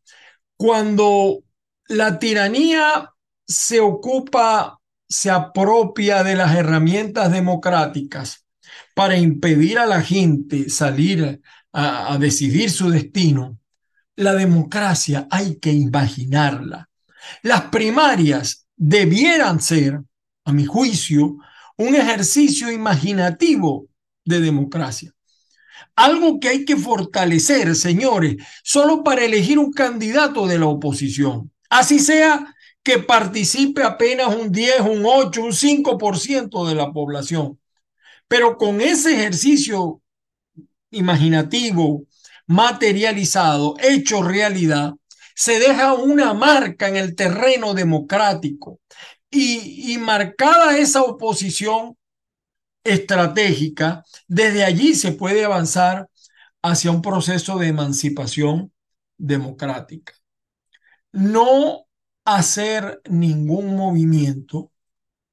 cuando 0.56 1.42
la 1.88 2.18
tiranía 2.18 3.12
se 3.46 3.80
ocupa, 3.80 4.80
se 5.08 5.30
apropia 5.30 6.24
de 6.24 6.34
las 6.34 6.56
herramientas 6.56 7.30
democráticas 7.30 8.46
para 8.94 9.16
impedir 9.16 9.78
a 9.78 9.86
la 9.86 10.02
gente 10.02 10.68
salir 10.68 11.40
a, 11.78 12.16
decidir 12.18 12.70
su 12.70 12.88
destino. 12.88 13.58
La 14.16 14.34
democracia 14.34 15.28
hay 15.30 15.58
que 15.58 15.72
imaginarla. 15.72 16.88
Las 17.42 17.62
primarias 17.64 18.66
debieran 18.74 19.60
ser, 19.60 20.00
a 20.44 20.52
mi 20.52 20.64
juicio, 20.64 21.36
un 21.76 21.94
ejercicio 21.94 22.72
imaginativo 22.72 23.88
de 24.24 24.40
democracia. 24.40 25.12
Algo 25.94 26.40
que 26.40 26.48
hay 26.48 26.64
que 26.64 26.76
fortalecer, 26.76 27.74
señores, 27.76 28.36
solo 28.64 29.04
para 29.04 29.24
elegir 29.24 29.58
un 29.58 29.72
candidato 29.72 30.46
de 30.46 30.58
la 30.58 30.66
oposición. 30.66 31.52
Así 31.68 31.98
sea 31.98 32.54
que 32.82 33.00
participe 33.00 33.82
apenas 33.82 34.34
un 34.34 34.50
10, 34.50 34.80
un 34.80 35.02
8, 35.04 35.42
un 35.42 35.52
5% 35.52 36.66
de 36.68 36.74
la 36.74 36.90
población. 36.92 37.58
Pero 38.28 38.56
con 38.56 38.80
ese 38.80 39.14
ejercicio 39.14 40.00
imaginativo, 40.90 42.04
materializado, 42.46 43.76
hecho 43.80 44.22
realidad, 44.22 44.94
se 45.34 45.58
deja 45.58 45.94
una 45.94 46.32
marca 46.34 46.88
en 46.88 46.96
el 46.96 47.14
terreno 47.14 47.74
democrático. 47.74 48.80
Y, 49.30 49.92
y 49.92 49.98
marcada 49.98 50.78
esa 50.78 51.02
oposición 51.02 51.96
estratégica, 52.84 54.04
desde 54.28 54.64
allí 54.64 54.94
se 54.94 55.12
puede 55.12 55.44
avanzar 55.44 56.08
hacia 56.62 56.90
un 56.90 57.02
proceso 57.02 57.58
de 57.58 57.68
emancipación 57.68 58.72
democrática. 59.18 60.14
No 61.12 61.86
hacer 62.24 63.00
ningún 63.08 63.76
movimiento, 63.76 64.72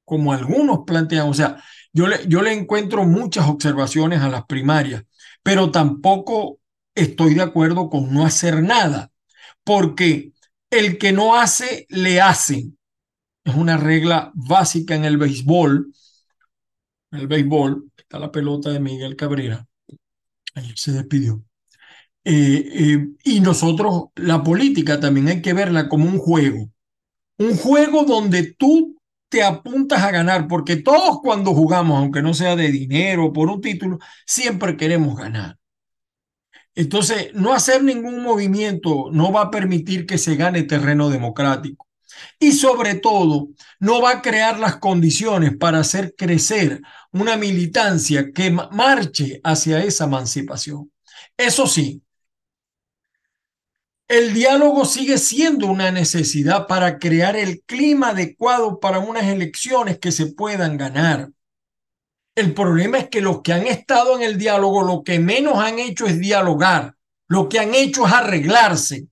como 0.05 0.33
algunos 0.33 0.79
plantean. 0.85 1.29
O 1.29 1.33
sea, 1.33 1.61
yo 1.91 2.07
le, 2.07 2.27
yo 2.27 2.41
le 2.41 2.53
encuentro 2.53 3.05
muchas 3.05 3.47
observaciones 3.47 4.21
a 4.21 4.29
las 4.29 4.45
primarias, 4.45 5.03
pero 5.43 5.71
tampoco 5.71 6.59
estoy 6.95 7.35
de 7.35 7.43
acuerdo 7.43 7.89
con 7.89 8.13
no 8.13 8.25
hacer 8.25 8.63
nada, 8.63 9.11
porque 9.63 10.31
el 10.69 10.97
que 10.97 11.11
no 11.11 11.35
hace, 11.35 11.85
le 11.89 12.21
hacen. 12.21 12.77
Es 13.43 13.55
una 13.55 13.77
regla 13.77 14.31
básica 14.33 14.95
en 14.95 15.05
el 15.05 15.17
béisbol. 15.17 15.93
En 17.11 17.19
el 17.19 17.27
béisbol, 17.27 17.91
está 17.97 18.17
la 18.17 18.31
pelota 18.31 18.69
de 18.71 18.79
Miguel 18.79 19.15
Cabrera. 19.15 19.67
Ayer 20.55 20.77
se 20.77 20.93
despidió. 20.93 21.43
Eh, 22.23 22.69
eh, 22.73 23.07
y 23.25 23.41
nosotros, 23.41 24.05
la 24.15 24.41
política 24.41 24.99
también 24.99 25.27
hay 25.27 25.41
que 25.41 25.53
verla 25.53 25.89
como 25.89 26.05
un 26.05 26.17
juego. 26.17 26.69
Un 27.37 27.57
juego 27.57 28.05
donde 28.05 28.53
tú 28.53 28.97
te 29.33 29.41
apuntas 29.41 30.03
a 30.03 30.11
ganar, 30.11 30.47
porque 30.47 30.75
todos 30.75 31.19
cuando 31.23 31.55
jugamos, 31.55 31.97
aunque 31.97 32.21
no 32.21 32.35
sea 32.35 32.55
de 32.55 32.71
dinero, 32.71 33.33
por 33.33 33.49
un 33.49 33.61
título, 33.61 33.97
siempre 34.27 34.77
queremos 34.77 35.17
ganar. 35.17 35.57
Entonces, 36.75 37.33
no 37.33 37.51
hacer 37.51 37.83
ningún 37.83 38.21
movimiento 38.21 39.09
no 39.11 39.31
va 39.31 39.41
a 39.41 39.49
permitir 39.49 40.05
que 40.05 40.19
se 40.19 40.35
gane 40.35 40.61
terreno 40.61 41.09
democrático. 41.09 41.87
Y 42.39 42.51
sobre 42.51 42.93
todo, 42.93 43.47
no 43.79 44.03
va 44.03 44.11
a 44.11 44.21
crear 44.21 44.59
las 44.59 44.77
condiciones 44.77 45.57
para 45.57 45.79
hacer 45.79 46.13
crecer 46.15 46.81
una 47.11 47.35
militancia 47.35 48.31
que 48.31 48.51
marche 48.51 49.41
hacia 49.43 49.83
esa 49.83 50.03
emancipación. 50.03 50.91
Eso 51.35 51.65
sí, 51.65 52.02
el 54.07 54.33
diálogo 54.33 54.85
sigue 54.85 55.17
siendo 55.17 55.67
una 55.67 55.91
necesidad 55.91 56.67
para 56.67 56.99
crear 56.99 57.35
el 57.35 57.61
clima 57.61 58.09
adecuado 58.09 58.79
para 58.79 58.99
unas 58.99 59.23
elecciones 59.23 59.99
que 59.99 60.11
se 60.11 60.27
puedan 60.27 60.77
ganar. 60.77 61.29
El 62.35 62.53
problema 62.53 62.97
es 62.97 63.09
que 63.09 63.21
los 63.21 63.41
que 63.41 63.53
han 63.53 63.67
estado 63.67 64.15
en 64.15 64.23
el 64.23 64.37
diálogo 64.37 64.83
lo 64.83 65.03
que 65.03 65.19
menos 65.19 65.57
han 65.57 65.79
hecho 65.79 66.05
es 66.05 66.19
dialogar, 66.19 66.95
lo 67.27 67.47
que 67.47 67.59
han 67.59 67.73
hecho 67.75 68.05
es 68.05 68.13
arreglarse. 68.13 69.07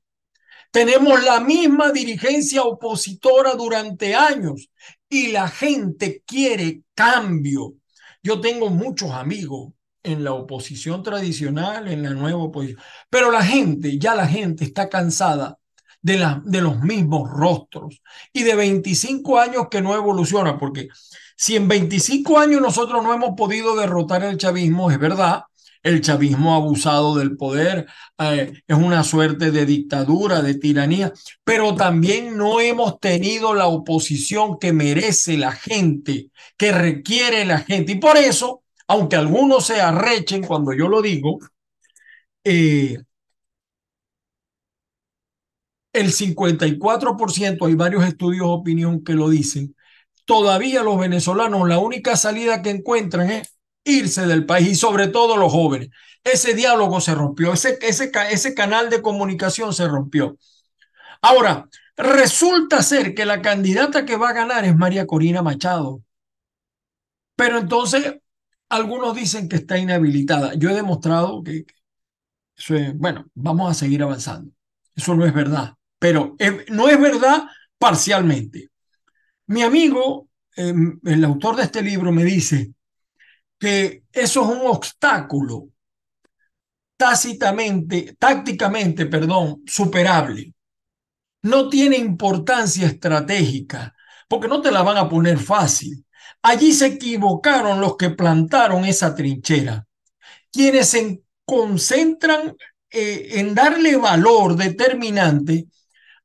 Tenemos 0.71 1.23
la 1.23 1.39
misma 1.39 1.91
dirigencia 1.91 2.63
opositora 2.63 3.53
durante 3.53 4.15
años 4.15 4.69
y 5.09 5.27
la 5.27 5.47
gente 5.47 6.23
quiere 6.25 6.83
cambio. 6.95 7.75
Yo 8.23 8.39
tengo 8.39 8.69
muchos 8.69 9.11
amigos 9.11 9.73
en 10.03 10.23
la 10.23 10.33
oposición 10.33 11.03
tradicional, 11.03 11.87
en 11.87 12.03
la 12.03 12.11
nueva 12.11 12.43
oposición. 12.43 12.79
Pero 13.09 13.31
la 13.31 13.43
gente, 13.43 13.97
ya 13.97 14.15
la 14.15 14.27
gente 14.27 14.63
está 14.63 14.89
cansada 14.89 15.57
de, 16.01 16.17
la, 16.17 16.41
de 16.45 16.61
los 16.61 16.79
mismos 16.81 17.29
rostros 17.29 18.01
y 18.33 18.43
de 18.43 18.55
25 18.55 19.39
años 19.39 19.67
que 19.69 19.81
no 19.81 19.95
evoluciona, 19.95 20.57
porque 20.57 20.89
si 21.35 21.55
en 21.55 21.67
25 21.67 22.39
años 22.39 22.61
nosotros 22.61 23.03
no 23.03 23.13
hemos 23.13 23.35
podido 23.35 23.75
derrotar 23.75 24.23
el 24.23 24.37
chavismo, 24.37 24.91
es 24.91 24.99
verdad, 24.99 25.43
el 25.83 26.01
chavismo 26.01 26.53
abusado 26.53 27.15
del 27.15 27.35
poder 27.35 27.87
eh, 28.19 28.53
es 28.67 28.77
una 28.77 29.03
suerte 29.03 29.51
de 29.51 29.65
dictadura, 29.65 30.41
de 30.41 30.55
tiranía, 30.55 31.11
pero 31.43 31.75
también 31.75 32.37
no 32.37 32.59
hemos 32.59 32.99
tenido 32.99 33.53
la 33.55 33.67
oposición 33.67 34.59
que 34.59 34.73
merece 34.73 35.37
la 35.37 35.51
gente, 35.51 36.29
que 36.57 36.71
requiere 36.71 37.45
la 37.45 37.59
gente. 37.59 37.93
Y 37.93 37.95
por 37.95 38.17
eso 38.17 38.61
aunque 38.91 39.15
algunos 39.15 39.65
se 39.67 39.79
arrechen 39.79 40.43
cuando 40.43 40.73
yo 40.73 40.89
lo 40.89 41.01
digo, 41.01 41.39
eh, 42.43 42.97
el 45.93 46.11
54%, 46.11 47.67
hay 47.67 47.75
varios 47.75 48.03
estudios 48.03 48.47
de 48.47 48.51
opinión 48.51 49.01
que 49.03 49.13
lo 49.13 49.29
dicen, 49.29 49.77
todavía 50.25 50.83
los 50.83 50.99
venezolanos 50.99 51.69
la 51.69 51.79
única 51.79 52.17
salida 52.17 52.61
que 52.61 52.71
encuentran 52.71 53.31
es 53.31 53.57
irse 53.85 54.27
del 54.27 54.45
país 54.45 54.67
y 54.69 54.75
sobre 54.75 55.07
todo 55.07 55.37
los 55.37 55.53
jóvenes. 55.53 55.89
Ese 56.25 56.53
diálogo 56.53 56.99
se 56.99 57.15
rompió, 57.15 57.53
ese, 57.53 57.79
ese, 57.81 58.11
ese 58.29 58.53
canal 58.53 58.89
de 58.89 59.01
comunicación 59.01 59.73
se 59.73 59.87
rompió. 59.87 60.37
Ahora, 61.21 61.69
resulta 61.95 62.83
ser 62.83 63.15
que 63.15 63.25
la 63.25 63.41
candidata 63.41 64.05
que 64.05 64.17
va 64.17 64.29
a 64.29 64.33
ganar 64.33 64.65
es 64.65 64.75
María 64.75 65.07
Corina 65.07 65.41
Machado. 65.41 66.01
Pero 67.35 67.57
entonces, 67.57 68.21
algunos 68.71 69.15
dicen 69.15 69.47
que 69.47 69.57
está 69.57 69.77
inhabilitada. 69.77 70.53
Yo 70.55 70.69
he 70.69 70.73
demostrado 70.73 71.43
que, 71.43 71.65
eso 72.57 72.75
es, 72.75 72.97
bueno, 72.97 73.25
vamos 73.33 73.69
a 73.69 73.73
seguir 73.73 74.01
avanzando. 74.01 74.51
Eso 74.95 75.15
no 75.15 75.25
es 75.25 75.33
verdad, 75.33 75.73
pero 75.99 76.35
no 76.69 76.89
es 76.89 76.99
verdad 76.99 77.43
parcialmente. 77.77 78.69
Mi 79.47 79.63
amigo, 79.63 80.29
em, 80.55 80.99
el 81.03 81.23
autor 81.25 81.57
de 81.57 81.63
este 81.63 81.81
libro, 81.81 82.11
me 82.11 82.23
dice 82.23 82.73
que 83.59 84.03
eso 84.11 84.41
es 84.41 84.47
un 84.47 84.67
obstáculo 84.67 85.69
tácitamente, 86.97 88.15
tácticamente, 88.17 89.07
perdón, 89.07 89.63
superable. 89.65 90.53
No 91.43 91.67
tiene 91.67 91.97
importancia 91.97 92.87
estratégica, 92.87 93.95
porque 94.29 94.47
no 94.47 94.61
te 94.61 94.71
la 94.71 94.83
van 94.83 94.97
a 94.97 95.09
poner 95.09 95.39
fácil. 95.39 96.05
Allí 96.43 96.73
se 96.73 96.87
equivocaron 96.87 97.79
los 97.79 97.97
que 97.97 98.09
plantaron 98.09 98.85
esa 98.85 99.13
trinchera, 99.13 99.85
quienes 100.51 100.89
se 100.89 101.23
concentran 101.45 102.55
eh, 102.89 103.39
en 103.39 103.53
darle 103.53 103.95
valor 103.97 104.55
determinante 104.55 105.67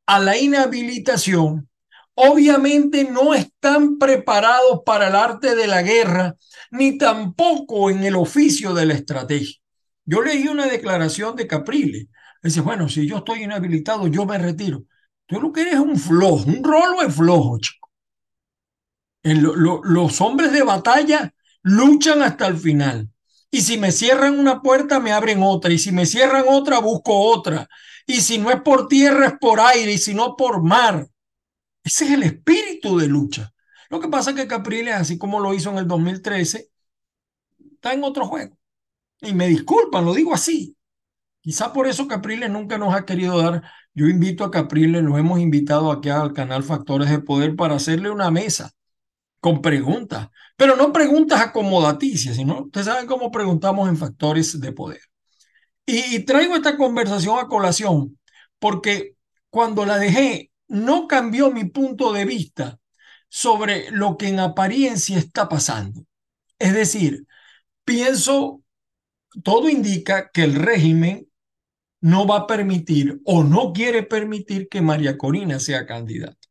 a 0.06 0.18
la 0.20 0.38
inhabilitación 0.38 1.68
obviamente 2.16 3.04
no 3.04 3.34
están 3.34 3.98
preparados 3.98 4.80
para 4.84 5.08
el 5.08 5.14
arte 5.14 5.54
de 5.54 5.66
la 5.68 5.82
guerra, 5.82 6.34
ni 6.70 6.98
tampoco 6.98 7.90
en 7.90 8.02
el 8.04 8.16
oficio 8.16 8.74
de 8.74 8.86
la 8.86 8.94
estrategia. 8.94 9.56
Yo 10.04 10.22
leí 10.22 10.48
una 10.48 10.66
declaración 10.66 11.36
de 11.36 11.46
Caprile. 11.46 12.08
Dice, 12.42 12.60
bueno, 12.60 12.88
si 12.88 13.06
yo 13.06 13.18
estoy 13.18 13.42
inhabilitado, 13.42 14.06
yo 14.08 14.24
me 14.24 14.38
retiro. 14.38 14.84
Tú 15.26 15.40
lo 15.40 15.52
que 15.52 15.62
eres 15.62 15.74
es 15.74 15.80
un 15.80 15.98
flojo, 15.98 16.44
un 16.46 16.64
rolo 16.64 17.02
es 17.02 17.14
flojo, 17.14 17.58
chico. 17.58 17.85
Los 19.34 20.20
hombres 20.20 20.52
de 20.52 20.62
batalla 20.62 21.34
luchan 21.62 22.22
hasta 22.22 22.46
el 22.46 22.56
final. 22.58 23.10
Y 23.50 23.62
si 23.62 23.78
me 23.78 23.90
cierran 23.92 24.38
una 24.38 24.62
puerta, 24.62 25.00
me 25.00 25.12
abren 25.12 25.42
otra. 25.42 25.72
Y 25.72 25.78
si 25.78 25.92
me 25.92 26.06
cierran 26.06 26.44
otra, 26.48 26.78
busco 26.78 27.18
otra. 27.18 27.68
Y 28.06 28.20
si 28.20 28.38
no 28.38 28.50
es 28.50 28.60
por 28.60 28.88
tierra, 28.88 29.26
es 29.26 29.34
por 29.40 29.60
aire. 29.60 29.92
Y 29.92 29.98
si 29.98 30.14
no, 30.14 30.36
por 30.36 30.62
mar. 30.62 31.08
Ese 31.82 32.04
es 32.04 32.10
el 32.12 32.22
espíritu 32.22 32.98
de 32.98 33.06
lucha. 33.06 33.52
Lo 33.88 34.00
que 34.00 34.08
pasa 34.08 34.30
es 34.30 34.36
que 34.36 34.46
Capriles, 34.46 34.94
así 34.94 35.18
como 35.18 35.40
lo 35.40 35.54
hizo 35.54 35.70
en 35.70 35.78
el 35.78 35.86
2013, 35.86 36.70
está 37.72 37.94
en 37.94 38.04
otro 38.04 38.26
juego. 38.26 38.56
Y 39.20 39.32
me 39.32 39.48
disculpan, 39.48 40.04
lo 40.04 40.14
digo 40.14 40.34
así. 40.34 40.76
Quizá 41.40 41.72
por 41.72 41.86
eso 41.86 42.08
Capriles 42.08 42.50
nunca 42.50 42.78
nos 42.78 42.94
ha 42.94 43.04
querido 43.04 43.38
dar. 43.40 43.62
Yo 43.94 44.06
invito 44.06 44.44
a 44.44 44.50
Capriles, 44.50 45.02
lo 45.02 45.16
hemos 45.16 45.40
invitado 45.40 45.90
aquí 45.92 46.10
al 46.10 46.32
canal 46.32 46.64
Factores 46.64 47.08
de 47.08 47.20
Poder 47.20 47.56
para 47.56 47.76
hacerle 47.76 48.10
una 48.10 48.30
mesa 48.30 48.75
con 49.46 49.62
preguntas, 49.62 50.28
pero 50.56 50.74
no 50.74 50.92
preguntas 50.92 51.40
acomodaticias, 51.40 52.34
sino 52.34 52.62
ustedes 52.62 52.86
saben 52.86 53.06
cómo 53.06 53.30
preguntamos 53.30 53.88
en 53.88 53.96
Factores 53.96 54.60
de 54.60 54.72
Poder. 54.72 55.00
y 55.86 56.24
traigo 56.24 56.56
esta 56.56 56.76
conversación 56.76 57.38
a 57.38 57.46
colación 57.46 58.18
porque 58.58 59.14
cuando 59.48 59.86
la 59.86 59.98
dejé 59.98 60.50
no 60.66 61.06
cambió 61.06 61.52
mi 61.52 61.66
punto 61.66 62.12
de 62.12 62.24
vista 62.24 62.80
sobre 63.28 63.88
lo 63.92 64.16
que 64.16 64.26
en 64.26 64.40
apariencia 64.40 65.16
está 65.16 65.48
pasando. 65.48 66.04
Es 66.58 66.74
decir, 66.74 67.24
pienso, 67.84 68.62
todo 69.44 69.68
indica 69.68 70.30
que 70.32 70.42
el 70.42 70.56
régimen 70.56 71.28
no 72.00 72.26
va 72.26 72.38
a 72.38 72.46
permitir 72.48 73.20
o 73.24 73.44
no 73.44 73.72
quiere 73.72 74.02
permitir 74.02 74.68
que 74.68 74.82
María 74.82 75.16
Corina 75.16 75.60
sea 75.60 75.86
candidata. 75.86 76.48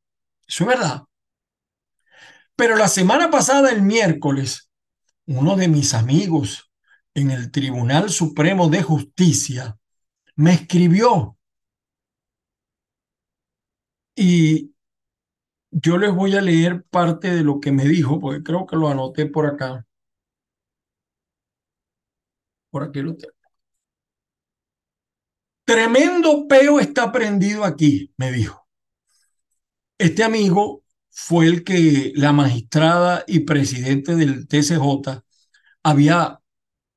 Eso 0.48 0.64
es 0.64 0.68
verdad. 0.70 1.02
Pero 2.56 2.78
la 2.78 2.88
semana 2.88 3.30
pasada, 3.30 3.72
el 3.72 3.82
miércoles, 3.82 4.70
uno 5.26 5.56
de 5.56 5.68
mis 5.68 5.94
amigos 5.94 6.72
en 7.14 7.32
el 7.32 7.52
Tribunal 7.52 8.10
Supremo 8.10 8.70
de 8.70 8.84
Justicia 8.84 9.78
me 10.36 10.54
escribió 10.54 11.38
y 14.16 14.74
yo 15.72 15.98
les 15.98 16.14
voy 16.14 16.36
a 16.36 16.42
leer 16.42 16.84
parte 16.86 17.30
de 17.36 17.44
lo 17.44 17.60
que 17.60 17.72
me 17.72 17.86
dijo, 17.86 18.20
porque 18.20 18.44
creo 18.44 18.66
que 18.66 18.78
lo 18.78 18.88
anoté 18.90 19.26
por 19.26 19.46
acá. 19.46 19.86
Por 22.70 22.84
aquí 22.84 23.02
lo 23.02 23.16
tengo. 23.16 23.34
Tremendo 25.66 26.48
peo 26.48 26.80
está 26.80 27.12
prendido 27.12 27.64
aquí, 27.66 28.14
me 28.18 28.32
dijo. 28.32 28.68
Este 29.98 30.24
amigo 30.24 30.85
fue 31.18 31.48
el 31.48 31.64
que 31.64 32.12
la 32.16 32.34
magistrada 32.34 33.24
y 33.26 33.40
presidente 33.42 34.16
del 34.16 34.48
TCJ 34.48 35.24
había 35.82 36.42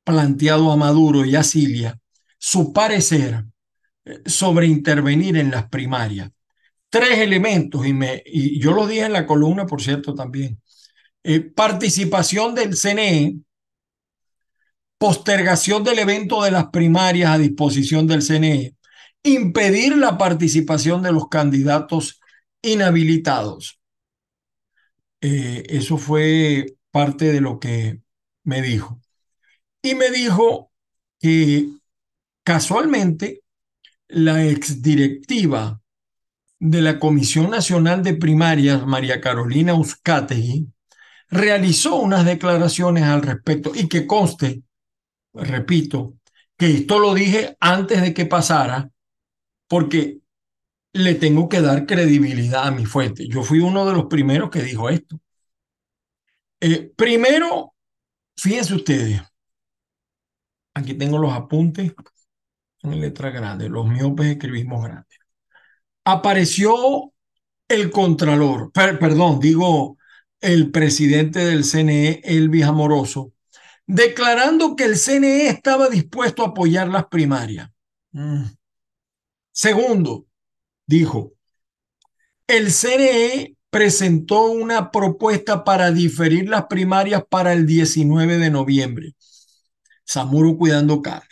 planteado 0.04 0.72
a 0.72 0.76
Maduro 0.76 1.24
y 1.24 1.37
a 1.37 1.44
Cilia 1.44 2.00
su 2.38 2.72
parecer 2.72 3.44
eh, 4.04 4.22
sobre 4.26 4.66
intervenir 4.66 5.37
en 5.37 5.50
las 5.52 5.68
primarias 5.68 6.31
tres 6.90 7.18
elementos, 7.18 7.87
y, 7.87 7.92
me, 7.92 8.22
y 8.26 8.61
yo 8.61 8.72
lo 8.72 8.87
dije 8.87 9.04
en 9.04 9.12
la 9.12 9.26
columna, 9.26 9.66
por 9.66 9.83
cierto, 9.83 10.14
también. 10.14 10.61
Eh, 11.22 11.40
participación 11.40 12.54
del 12.54 12.76
CNE, 12.76 13.40
postergación 14.98 15.85
del 15.85 15.98
evento 15.98 16.42
de 16.42 16.50
las 16.50 16.68
primarias 16.70 17.31
a 17.31 17.38
disposición 17.38 18.07
del 18.07 18.22
CNE, 18.22 18.74
impedir 19.22 19.96
la 19.96 20.16
participación 20.18 21.02
de 21.02 21.12
los 21.12 21.28
candidatos 21.28 22.20
inhabilitados. 22.62 23.78
Eh, 25.20 25.64
eso 25.68 25.98
fue 25.98 26.76
parte 26.90 27.33
de 27.33 27.40
lo 27.40 27.59
que 27.59 28.00
me 28.44 28.62
dijo. 28.62 29.00
Y 29.83 29.94
me 29.94 30.11
dijo 30.11 30.70
que 31.20 31.68
casualmente 32.42 33.42
la 34.09 34.44
exdirectiva 34.44 35.81
de 36.59 36.83
la 36.83 36.98
Comisión 36.98 37.50
Nacional 37.50 38.02
de 38.02 38.14
Primarias, 38.14 38.87
María 38.87 39.20
Carolina 39.20 39.74
Uzcategui, 39.74 40.68
realizó 41.31 41.96
unas 41.96 42.24
declaraciones 42.24 43.04
al 43.04 43.22
respecto 43.22 43.72
y 43.74 43.88
que 43.88 44.07
conste, 44.07 44.62
repito, 45.35 46.14
que 46.57 46.70
esto 46.72 46.98
lo 46.98 47.14
dije 47.14 47.57
antes 47.61 48.00
de 48.02 48.14
que 48.14 48.26
pasara, 48.26 48.90
porque 49.68 50.18
le 50.92 51.14
tengo 51.14 51.48
que 51.48 51.61
dar 51.61 51.87
credibilidad 51.87 52.68
a 52.68 52.70
mi 52.70 52.87
fuente. 52.87 53.29
Yo 53.29 53.42
fui 53.42 53.61
uno 53.61 53.87
de 53.87 53.92
los 53.94 54.07
primeros 54.07 54.51
que 54.51 54.62
dijo 54.62 54.88
esto. 54.88 55.20
Eh, 56.61 56.92
primero, 56.96 57.74
fíjense 58.37 58.74
ustedes, 58.74 59.22
aquí 60.74 60.94
tengo 60.94 61.18
los 61.18 61.33
apuntes 61.33 61.92
en 62.83 63.01
letra 63.01 63.31
grande, 63.31 63.68
los 63.68 63.87
miopes 63.87 64.27
escribimos 64.27 64.83
grandes 64.85 65.18
apareció 66.09 67.12
el 67.68 67.90
contralor, 67.90 68.72
perdón, 68.72 69.40
digo 69.40 69.98
el 70.40 70.70
presidente 70.70 71.44
del 71.44 71.64
CNE, 71.64 72.22
Elvis 72.24 72.64
Amoroso, 72.64 73.35
declarando 73.87 74.74
que 74.74 74.85
el 74.85 74.96
CNE 74.96 75.48
estaba 75.48 75.90
dispuesto 75.90 76.42
a 76.42 76.48
apoyar 76.48 76.88
las 76.88 77.07
primarias. 77.09 77.68
Mm. 78.12 78.44
Segundo, 79.53 80.28
dijo, 80.88 81.35
el 82.48 82.72
CNE 82.72 83.57
presentó 83.70 84.51
una 84.51 84.90
propuesta 84.90 85.62
para 85.62 85.92
diferir 85.92 86.48
las 86.48 86.66
primarias 86.66 87.22
para 87.29 87.53
el 87.53 87.66
19 87.66 88.38
de 88.38 88.51
noviembre. 88.51 89.14
Samuro 90.05 90.57
cuidando 90.57 91.03
carne. 91.03 91.29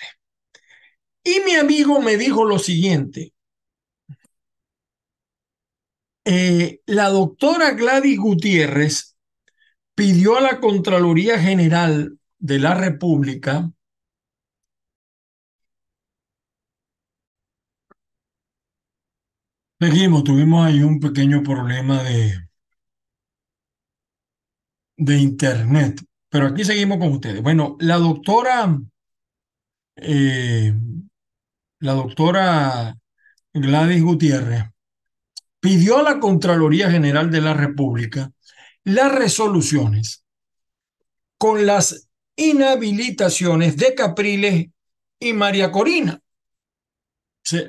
Y 1.25 1.40
mi 1.45 1.55
amigo 1.55 2.01
me 2.01 2.16
dijo 2.16 2.45
lo 2.45 2.59
siguiente, 2.59 3.33
eh, 6.25 6.81
la 6.87 7.09
doctora 7.09 7.73
Gladys 7.73 8.19
Gutiérrez 8.19 9.16
pidió 9.95 10.37
a 10.37 10.40
la 10.40 10.61
Contraloría 10.61 11.38
General 11.38 12.19
de 12.38 12.59
la 12.59 12.75
República 12.75 13.71
Seguimos, 19.81 20.25
tuvimos 20.25 20.67
ahí 20.67 20.83
un 20.83 21.01
pequeño 21.01 21.43
problema 21.43 22.03
de, 22.03 22.35
de 24.97 25.19
internet, 25.19 26.03
pero 26.29 26.47
aquí 26.47 26.65
seguimos 26.65 26.99
con 26.99 27.12
ustedes. 27.12 27.43
Bueno, 27.43 27.77
la 27.81 27.97
doctora, 27.97 28.79
eh, 29.97 30.75
la 31.81 31.93
doctora 31.93 32.97
Gladys 33.53 34.03
Gutiérrez 34.03 34.65
pidió 35.61 35.99
a 35.99 36.03
la 36.03 36.21
Contraloría 36.21 36.91
General 36.91 37.31
de 37.31 37.41
la 37.41 37.55
República 37.55 38.31
las 38.85 39.12
resoluciones 39.12 40.25
con 41.39 41.67
las 41.67 42.09
inhabilitaciones 42.37 43.77
de 43.77 43.95
Capriles 43.95 44.67
y 45.19 45.33
María 45.33 45.71
Corina. 45.71 46.21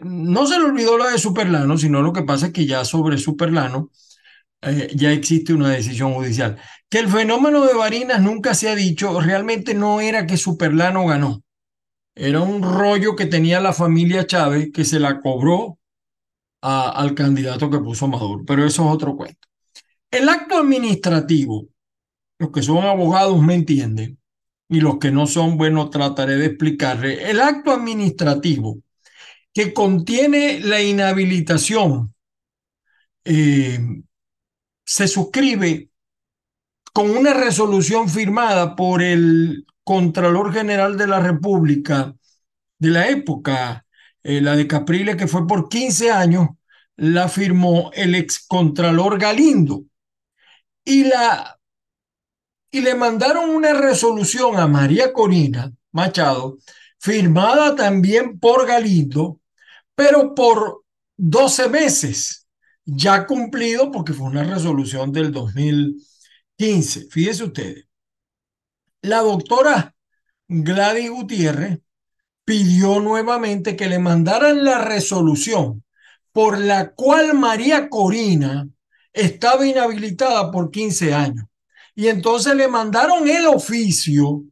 No 0.04 0.48
se 0.48 0.60
le 0.60 0.66
olvidó 0.66 0.98
la 0.98 1.12
de 1.12 1.18
Superlano, 1.18 1.78
sino 1.78 2.02
lo 2.02 2.14
que 2.14 2.24
pasa 2.24 2.48
es 2.48 2.54
que 2.54 2.66
ya 2.66 2.84
sobre 2.86 3.18
Superlano 3.18 3.92
eh, 4.62 4.90
ya 4.96 5.12
existe 5.12 5.54
una 5.54 5.70
decisión 5.70 6.14
judicial. 6.14 6.58
Que 6.90 7.00
el 7.00 7.10
fenómeno 7.10 7.66
de 7.66 7.74
Varinas 7.74 8.22
nunca 8.22 8.54
se 8.56 8.70
ha 8.70 8.76
dicho, 8.76 9.20
realmente 9.20 9.74
no 9.74 10.02
era 10.02 10.26
que 10.26 10.38
Superlano 10.38 11.06
ganó. 11.06 11.44
Era 12.16 12.42
un 12.42 12.64
rollo 12.64 13.16
que 13.16 13.28
tenía 13.28 13.60
la 13.60 13.74
familia 13.74 14.26
Chávez 14.26 14.72
que 14.74 14.86
se 14.86 15.00
la 15.00 15.20
cobró 15.20 15.78
al 16.62 17.14
candidato 17.14 17.70
que 17.70 17.80
puso 17.80 18.08
Maduro, 18.08 18.44
pero 18.46 18.66
eso 18.66 18.84
es 18.86 18.96
otro 18.96 19.16
cuento. 19.16 19.48
El 20.10 20.28
acto 20.28 20.58
administrativo, 20.58 21.68
los 22.40 22.52
que 22.52 22.64
son 22.64 22.84
abogados 22.84 23.42
me 23.42 23.54
entienden, 23.54 24.18
y 24.70 24.82
los 24.82 24.98
que 24.98 25.12
no 25.12 25.28
son, 25.28 25.58
bueno, 25.58 25.90
trataré 25.90 26.36
de 26.36 26.48
explicarle. 26.48 27.30
El 27.30 27.40
acto 27.40 27.72
administrativo 27.72 28.80
que 29.58 29.74
contiene 29.74 30.60
la 30.60 30.84
inhabilitación 30.84 32.14
eh, 33.26 33.80
se 34.86 35.08
suscribe 35.08 35.90
con 36.94 37.10
una 37.10 37.34
resolución 37.34 38.08
firmada 38.08 38.76
por 38.76 39.02
el 39.02 39.66
Contralor 39.84 40.54
General 40.54 40.96
de 40.96 41.08
la 41.08 41.20
República 41.22 42.14
de 42.78 42.90
la 42.90 43.10
época, 43.10 43.84
eh, 44.22 44.42
la 44.42 44.56
de 44.56 44.68
Capriles, 44.68 45.16
que 45.16 45.26
fue 45.26 45.48
por 45.48 45.70
15 45.70 46.12
años, 46.12 46.50
la 46.96 47.28
firmó 47.28 47.90
el 47.96 48.14
excontralor 48.14 49.18
Galindo. 49.18 49.86
Y, 50.86 51.06
la, 51.06 51.60
y 52.70 52.82
le 52.82 52.94
mandaron 52.94 53.50
una 53.50 53.74
resolución 53.74 54.58
a 54.58 54.68
María 54.68 55.12
Corina 55.14 55.74
Machado, 55.94 56.60
firmada 57.00 57.76
también 57.76 58.40
por 58.40 58.68
Galindo, 58.68 59.42
pero 59.98 60.36
por 60.36 60.84
12 61.18 61.70
meses, 61.70 62.48
ya 62.86 63.26
cumplido 63.26 63.92
porque 63.92 64.14
fue 64.14 64.28
una 64.28 64.44
resolución 64.44 65.12
del 65.12 65.32
2015. 65.32 67.08
Fíjense 67.10 67.44
ustedes, 67.44 67.88
la 69.02 69.22
doctora 69.22 69.96
Gladys 70.48 71.10
Gutiérrez 71.10 71.80
pidió 72.46 73.00
nuevamente 73.00 73.76
que 73.76 73.88
le 73.88 73.98
mandaran 73.98 74.64
la 74.64 74.86
resolución 74.86 75.84
por 76.32 76.60
la 76.60 76.92
cual 76.92 77.34
María 77.34 77.90
Corina 77.90 78.70
estaba 79.12 79.66
inhabilitada 79.66 80.52
por 80.52 80.70
15 80.70 81.12
años. 81.12 81.46
Y 81.96 82.10
entonces 82.10 82.54
le 82.56 82.68
mandaron 82.68 83.28
el 83.28 83.48
oficio, 83.48 84.44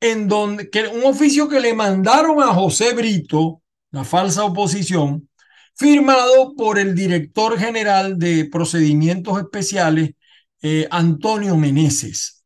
en 0.00 0.28
donde, 0.28 0.70
que, 0.70 0.86
un 0.86 1.04
oficio 1.04 1.46
que 1.46 1.60
le 1.60 1.74
mandaron 1.74 2.42
a 2.42 2.54
José 2.54 2.94
Brito, 2.94 3.60
la 3.90 4.04
falsa 4.04 4.44
oposición, 4.44 5.28
firmado 5.74 6.54
por 6.56 6.78
el 6.78 6.94
director 6.94 7.58
general 7.58 8.18
de 8.18 8.46
procedimientos 8.46 9.38
especiales, 9.38 10.10
eh, 10.62 10.88
Antonio 10.90 11.56
Meneses. 11.56 12.44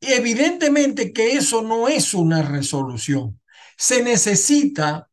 Evidentemente 0.00 1.12
que 1.12 1.32
eso 1.32 1.62
no 1.62 1.88
es 1.88 2.14
una 2.14 2.42
resolución. 2.42 3.40
Se 3.76 4.02
necesita 4.02 5.08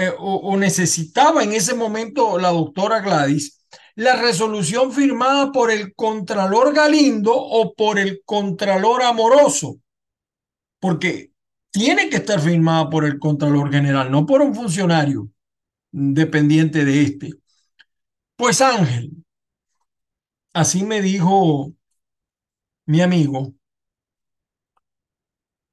eh, 0.00 0.12
o, 0.16 0.56
necesitaba 0.56 1.42
en 1.42 1.52
ese 1.52 1.74
momento 1.74 2.38
la 2.38 2.50
doctora 2.50 3.00
Gladys 3.00 3.64
la 3.96 4.14
resolución 4.14 4.92
firmada 4.92 5.50
por 5.50 5.72
el 5.72 5.92
Contralor 5.96 6.72
Galindo 6.72 7.34
o 7.34 7.74
por 7.74 7.98
el 7.98 8.22
Contralor 8.24 9.02
Amoroso, 9.02 9.80
porque 10.78 11.27
tiene 11.70 12.08
que 12.08 12.16
estar 12.16 12.40
firmada 12.40 12.90
por 12.90 13.04
el 13.04 13.18
Contralor 13.18 13.70
General, 13.72 14.10
no 14.10 14.26
por 14.26 14.42
un 14.42 14.54
funcionario 14.54 15.30
dependiente 15.92 16.84
de 16.84 17.02
este. 17.02 17.30
Pues 18.36 18.62
Ángel, 18.62 19.10
así 20.52 20.84
me 20.84 21.00
dijo 21.02 21.72
mi 22.86 23.00
amigo, 23.02 23.54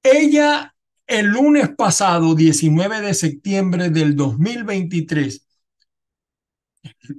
ella 0.04 0.74
el 1.08 1.28
lunes 1.28 1.70
pasado, 1.76 2.34
19 2.36 3.02
de 3.02 3.14
septiembre 3.14 3.90
del 3.90 4.16
2023, 4.16 5.46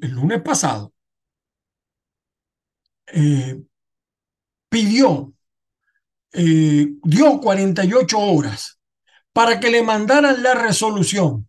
el 0.00 0.10
lunes 0.12 0.42
pasado, 0.42 0.92
eh, 3.06 3.56
pidió, 4.68 5.34
eh, 6.36 6.88
dio 7.02 7.40
48 7.40 8.18
horas 8.18 8.78
para 9.32 9.58
que 9.58 9.70
le 9.70 9.82
mandaran 9.82 10.42
la 10.42 10.54
resolución. 10.54 11.48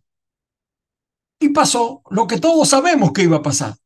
Y 1.40 1.50
pasó 1.50 2.02
lo 2.10 2.26
que 2.26 2.38
todos 2.38 2.68
sabemos 2.68 3.12
que 3.12 3.22
iba 3.22 3.38
a 3.38 3.42
pasar. 3.42 3.76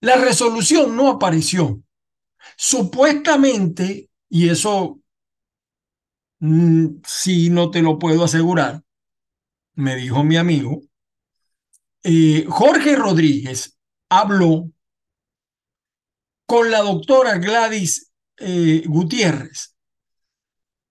La 0.00 0.16
resolución 0.16 0.96
no 0.96 1.08
apareció. 1.08 1.82
Supuestamente, 2.56 4.08
y 4.30 4.48
eso 4.48 5.00
Mm, 6.40 7.00
sí, 7.06 7.50
no 7.50 7.70
te 7.70 7.82
lo 7.82 7.98
puedo 7.98 8.24
asegurar, 8.24 8.82
me 9.74 9.96
dijo 9.96 10.24
mi 10.24 10.36
amigo. 10.36 10.82
Eh, 12.02 12.44
Jorge 12.48 12.96
Rodríguez 12.96 13.76
habló 14.08 14.70
con 16.46 16.70
la 16.70 16.80
doctora 16.80 17.38
Gladys 17.38 18.10
eh, 18.38 18.84
Gutiérrez 18.86 19.74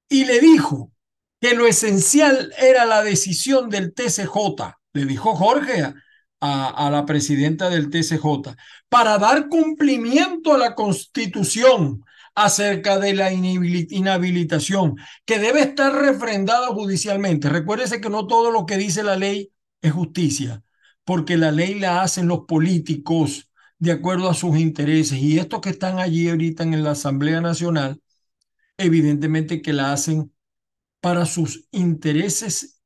y 0.09 0.25
le 0.25 0.39
dijo 0.39 0.91
que 1.39 1.53
lo 1.53 1.67
esencial 1.67 2.53
era 2.57 2.85
la 2.85 3.03
decisión 3.03 3.69
del 3.69 3.93
TCJ, 3.93 4.75
le 4.93 5.05
dijo 5.05 5.35
Jorge 5.35 5.93
a 6.39 6.89
la 6.91 7.05
presidenta 7.05 7.69
del 7.69 7.89
TCJ, 7.89 8.55
para 8.89 9.17
dar 9.17 9.49
cumplimiento 9.49 10.53
a 10.53 10.57
la 10.57 10.75
constitución 10.75 12.03
acerca 12.35 12.99
de 12.99 13.15
la 13.15 13.31
inhabilitación, 13.31 14.95
que 15.25 15.39
debe 15.39 15.61
estar 15.61 15.91
refrendada 15.93 16.67
judicialmente. 16.67 17.49
Recuérdese 17.49 17.99
que 17.99 18.09
no 18.09 18.27
todo 18.27 18.51
lo 18.51 18.67
que 18.67 18.77
dice 18.77 19.01
la 19.01 19.15
ley 19.15 19.51
es 19.81 19.91
justicia, 19.91 20.61
porque 21.03 21.37
la 21.37 21.51
ley 21.51 21.79
la 21.79 22.03
hacen 22.03 22.27
los 22.27 22.41
políticos 22.47 23.49
de 23.79 23.91
acuerdo 23.91 24.29
a 24.29 24.35
sus 24.35 24.57
intereses. 24.57 25.17
Y 25.19 25.39
estos 25.39 25.61
que 25.61 25.69
están 25.69 25.97
allí 25.97 26.29
ahorita 26.29 26.63
en 26.63 26.83
la 26.83 26.91
Asamblea 26.91 27.41
Nacional, 27.41 27.99
evidentemente 28.77 29.61
que 29.61 29.73
la 29.73 29.93
hacen 29.93 30.33
para 31.01 31.25
sus 31.25 31.67
intereses 31.71 32.81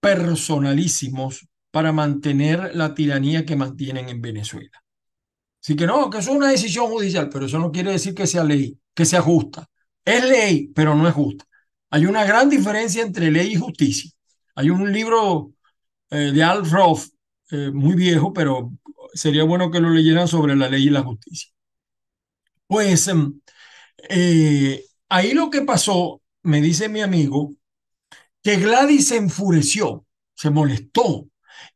personalísimos, 0.00 1.48
para 1.70 1.92
mantener 1.92 2.74
la 2.74 2.94
tiranía 2.94 3.44
que 3.44 3.56
mantienen 3.56 4.08
en 4.08 4.20
Venezuela. 4.22 4.84
Así 5.62 5.76
que 5.76 5.86
no, 5.86 6.10
que 6.10 6.18
eso 6.18 6.30
es 6.30 6.36
una 6.36 6.48
decisión 6.48 6.88
judicial, 6.88 7.28
pero 7.30 7.46
eso 7.46 7.58
no 7.58 7.72
quiere 7.72 7.92
decir 7.92 8.14
que 8.14 8.26
sea 8.26 8.44
ley 8.44 8.78
que 8.94 9.04
sea 9.04 9.22
justa. 9.22 9.68
Es 10.04 10.24
ley, 10.24 10.68
pero 10.74 10.94
no 10.94 11.08
es 11.08 11.14
justa. 11.14 11.44
Hay 11.90 12.06
una 12.06 12.24
gran 12.24 12.48
diferencia 12.48 13.02
entre 13.02 13.30
ley 13.30 13.52
y 13.52 13.56
justicia. 13.56 14.10
Hay 14.54 14.70
un 14.70 14.92
libro 14.92 15.52
eh, 16.10 16.32
de 16.32 16.42
Al 16.42 16.68
Roth, 16.70 17.08
eh, 17.50 17.70
muy 17.72 17.94
viejo, 17.94 18.32
pero 18.32 18.72
sería 19.14 19.44
bueno 19.44 19.70
que 19.70 19.80
lo 19.80 19.90
leyeran 19.90 20.28
sobre 20.28 20.56
la 20.56 20.68
ley 20.68 20.86
y 20.88 20.90
la 20.90 21.02
justicia. 21.02 21.50
Pues 22.66 23.08
em, 23.08 23.40
eh, 24.08 24.84
ahí 25.08 25.32
lo 25.32 25.50
que 25.50 25.62
pasó, 25.62 26.20
me 26.42 26.60
dice 26.60 26.88
mi 26.88 27.00
amigo, 27.00 27.54
que 28.42 28.56
Gladys 28.56 29.08
se 29.08 29.16
enfureció, 29.16 30.04
se 30.34 30.50
molestó 30.50 31.28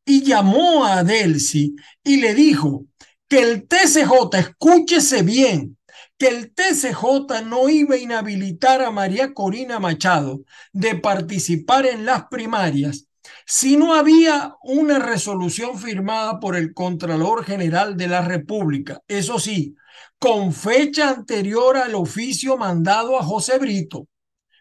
y 0.05 0.23
llamó 0.23 0.85
a 0.85 1.03
Delcy 1.05 1.77
y 2.05 2.19
le 2.19 2.35
dijo 2.35 2.87
que 3.29 3.41
el 3.41 3.67
TCJ, 3.67 4.39
escúchese 4.39 5.23
bien, 5.23 5.79
que 6.19 6.29
el 6.29 6.53
TCJ 6.53 7.43
no 7.47 7.69
iba 7.69 7.95
a 7.95 7.99
inhabilitar 7.99 8.83
a 8.83 8.91
María 8.91 9.33
Corina 9.33 9.79
Machado 9.79 10.43
de 10.73 10.97
participar 10.97 11.87
en 11.87 12.05
las 12.05 12.25
primarias 12.29 13.09
si 13.47 13.77
no 13.77 13.95
había 13.95 14.57
una 14.63 14.99
resolución 14.99 15.79
firmada 15.79 16.41
por 16.41 16.57
el 16.57 16.75
Contralor 16.75 17.45
General 17.45 17.97
de 17.97 18.09
la 18.09 18.23
República, 18.23 19.03
eso 19.09 19.39
sí, 19.39 19.75
con 20.19 20.53
fecha 20.53 21.11
anterior 21.11 21.77
al 21.77 21.95
oficio 21.95 22.57
mandado 22.57 23.19
a 23.19 23.23
José 23.23 23.59
Brito. 23.59 24.09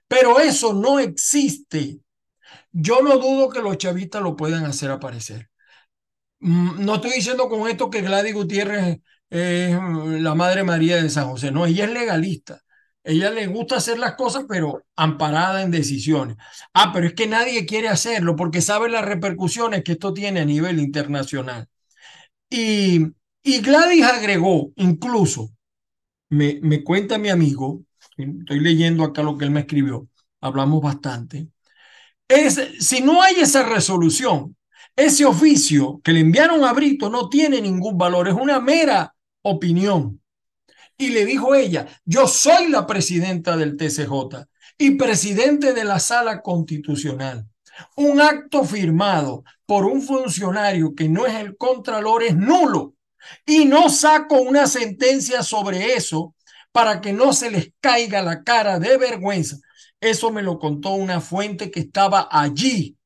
Pero 0.08 0.40
eso 0.40 0.74
no 0.74 1.00
existe. 1.00 2.00
Yo 2.72 3.02
no 3.02 3.18
dudo 3.18 3.50
que 3.50 3.62
los 3.62 3.78
chavistas 3.78 4.22
lo 4.22 4.36
puedan 4.36 4.66
hacer 4.66 4.92
aparecer. 4.92 5.50
Mm, 6.40 6.86
no 6.86 6.96
estoy 6.96 7.12
diciendo 7.14 7.50
con 7.50 7.68
esto 7.70 7.90
que 7.90 8.02
Gladys 8.02 8.34
Gutiérrez 8.34 9.00
es 9.30 9.72
la 10.22 10.36
Madre 10.36 10.64
María 10.64 11.02
de 11.02 11.10
San 11.10 11.28
José. 11.30 11.52
No, 11.52 11.66
ella 11.66 11.86
es 11.86 11.92
legalista. 11.92 12.62
Ella 13.04 13.32
le 13.32 13.48
gusta 13.48 13.78
hacer 13.78 14.00
las 14.00 14.16
cosas, 14.16 14.46
pero 14.50 14.86
amparada 14.96 15.62
en 15.64 15.72
decisiones. 15.72 16.38
Ah, 16.74 16.92
pero 16.94 17.08
es 17.08 17.14
que 17.14 17.28
nadie 17.28 17.66
quiere 17.66 17.88
hacerlo 17.88 18.36
porque 18.36 18.62
sabe 18.62 18.90
las 18.90 19.06
repercusiones 19.06 19.84
que 19.84 19.94
esto 19.94 20.14
tiene 20.14 20.42
a 20.42 20.46
nivel 20.46 20.80
internacional. 20.80 21.68
Y, 22.50 23.08
y 23.48 23.62
Gladys 23.62 24.04
agregó, 24.04 24.74
incluso, 24.76 25.52
me, 26.30 26.60
me 26.62 26.84
cuenta 26.84 27.18
mi 27.18 27.30
amigo, 27.30 27.82
estoy 28.18 28.60
leyendo 28.60 29.06
acá 29.06 29.24
lo 29.24 29.38
que 29.38 29.46
él 29.46 29.52
me 29.52 29.62
escribió, 29.62 30.10
hablamos 30.42 30.82
bastante, 30.82 31.48
es 32.28 32.60
si 32.82 33.00
no 33.00 33.22
hay 33.22 33.36
esa 33.36 33.64
resolución, 33.64 34.58
ese 34.98 35.24
oficio 35.24 36.02
que 36.04 36.12
le 36.12 36.20
enviaron 36.20 36.66
a 36.66 36.74
Brito 36.74 37.10
no 37.10 37.30
tiene 37.30 37.62
ningún 37.62 37.98
valor, 37.98 38.28
es 38.28 38.34
una 38.34 38.60
mera 38.60 39.16
opinión. 39.44 40.22
Y 40.98 41.12
le 41.12 41.24
dijo 41.24 41.56
ella, 41.56 41.88
yo 42.04 42.28
soy 42.28 42.68
la 42.68 42.86
presidenta 42.86 43.56
del 43.56 43.78
TCJ 43.78 44.46
y 44.78 44.92
presidente 44.96 45.72
de 45.72 45.86
la 45.86 46.00
sala 46.00 46.42
constitucional. 46.42 47.48
Un 47.96 48.20
acto 48.20 48.66
firmado 48.66 49.46
por 49.66 49.86
un 49.86 50.02
funcionario 50.02 50.94
que 50.94 51.08
no 51.08 51.26
es 51.26 51.36
el 51.36 51.56
contralor 51.56 52.24
es 52.24 52.36
nulo 52.36 52.97
y 53.46 53.66
no 53.66 53.90
saco 53.90 54.42
una 54.42 54.68
sentencia 54.68 55.44
sobre 55.44 55.96
eso 55.96 56.36
para 56.72 57.02
que 57.02 57.14
no 57.14 57.34
se 57.34 57.50
les 57.52 57.72
caiga 57.80 58.22
la 58.22 58.44
cara 58.44 58.80
de 58.80 58.98
vergüenza. 58.98 59.58
Eso 60.00 60.32
me 60.32 60.44
lo 60.44 60.60
contó 60.60 60.92
una 60.92 61.22
fuente 61.22 61.72
que 61.72 61.80
estaba 61.80 62.28
allí. 62.32 62.98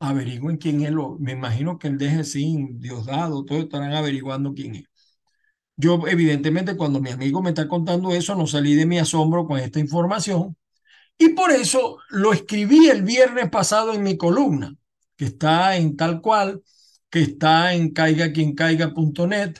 Averigüen 0.00 0.56
quién 0.56 0.82
es. 0.82 0.90
Lo, 0.90 1.16
me 1.18 1.32
imagino 1.32 1.78
que 1.78 1.88
el 1.88 1.98
DGCIN, 1.98 2.80
Diosdado, 2.80 3.44
todos 3.44 3.64
estarán 3.64 3.92
averiguando 3.92 4.52
quién 4.54 4.76
es. 4.76 4.84
Yo, 5.76 6.00
evidentemente, 6.08 6.76
cuando 6.76 7.00
mi 7.00 7.10
amigo 7.10 7.40
me 7.40 7.50
está 7.50 7.68
contando 7.68 8.12
eso, 8.12 8.34
no 8.34 8.46
salí 8.46 8.74
de 8.74 8.86
mi 8.86 8.98
asombro 8.98 9.46
con 9.46 9.58
esta 9.58 9.78
información. 9.78 10.56
Y 11.18 11.30
por 11.30 11.50
eso 11.52 11.98
lo 12.10 12.32
escribí 12.32 12.88
el 12.88 13.02
viernes 13.02 13.50
pasado 13.50 13.94
en 13.94 14.02
mi 14.02 14.16
columna, 14.16 14.74
que 15.16 15.26
está 15.26 15.76
en 15.76 15.96
tal 15.96 16.20
cual, 16.20 16.62
que 17.10 17.22
está 17.22 17.74
en 17.74 17.90
caigaquiencaiga.net 17.92 19.56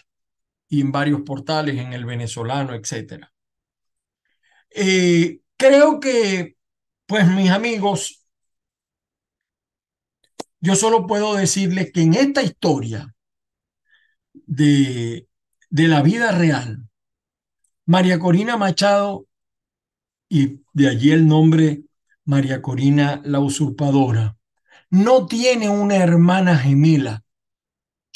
y 0.69 0.81
en 0.83 0.93
varios 0.93 1.23
portales, 1.23 1.77
en 1.79 1.93
el 1.93 2.05
venezolano, 2.05 2.75
etc. 2.75 3.27
Eh, 4.71 5.41
creo 5.57 6.01
que, 6.01 6.57
pues 7.07 7.27
mis 7.29 7.51
amigos, 7.51 8.27
yo 10.61 10.77
solo 10.77 11.07
puedo 11.07 11.35
decirles 11.35 11.93
que 11.93 12.03
en 12.03 12.15
esta 12.15 12.43
historia 12.43 13.15
de, 14.33 15.29
de 15.71 15.89
la 15.89 16.03
vida 16.03 16.33
real, 16.33 16.89
María 17.87 18.19
Corina 18.19 18.57
Machado, 18.57 19.27
y 20.29 20.61
de 20.75 20.89
allí 20.89 21.11
el 21.13 21.27
nombre 21.27 21.85
María 22.25 22.61
Corina 22.61 23.23
la 23.25 23.41
usurpadora, 23.41 24.37
no 24.91 25.27
tiene 25.27 25.71
una 25.71 25.97
hermana 25.97 26.59
gemela 26.59 27.25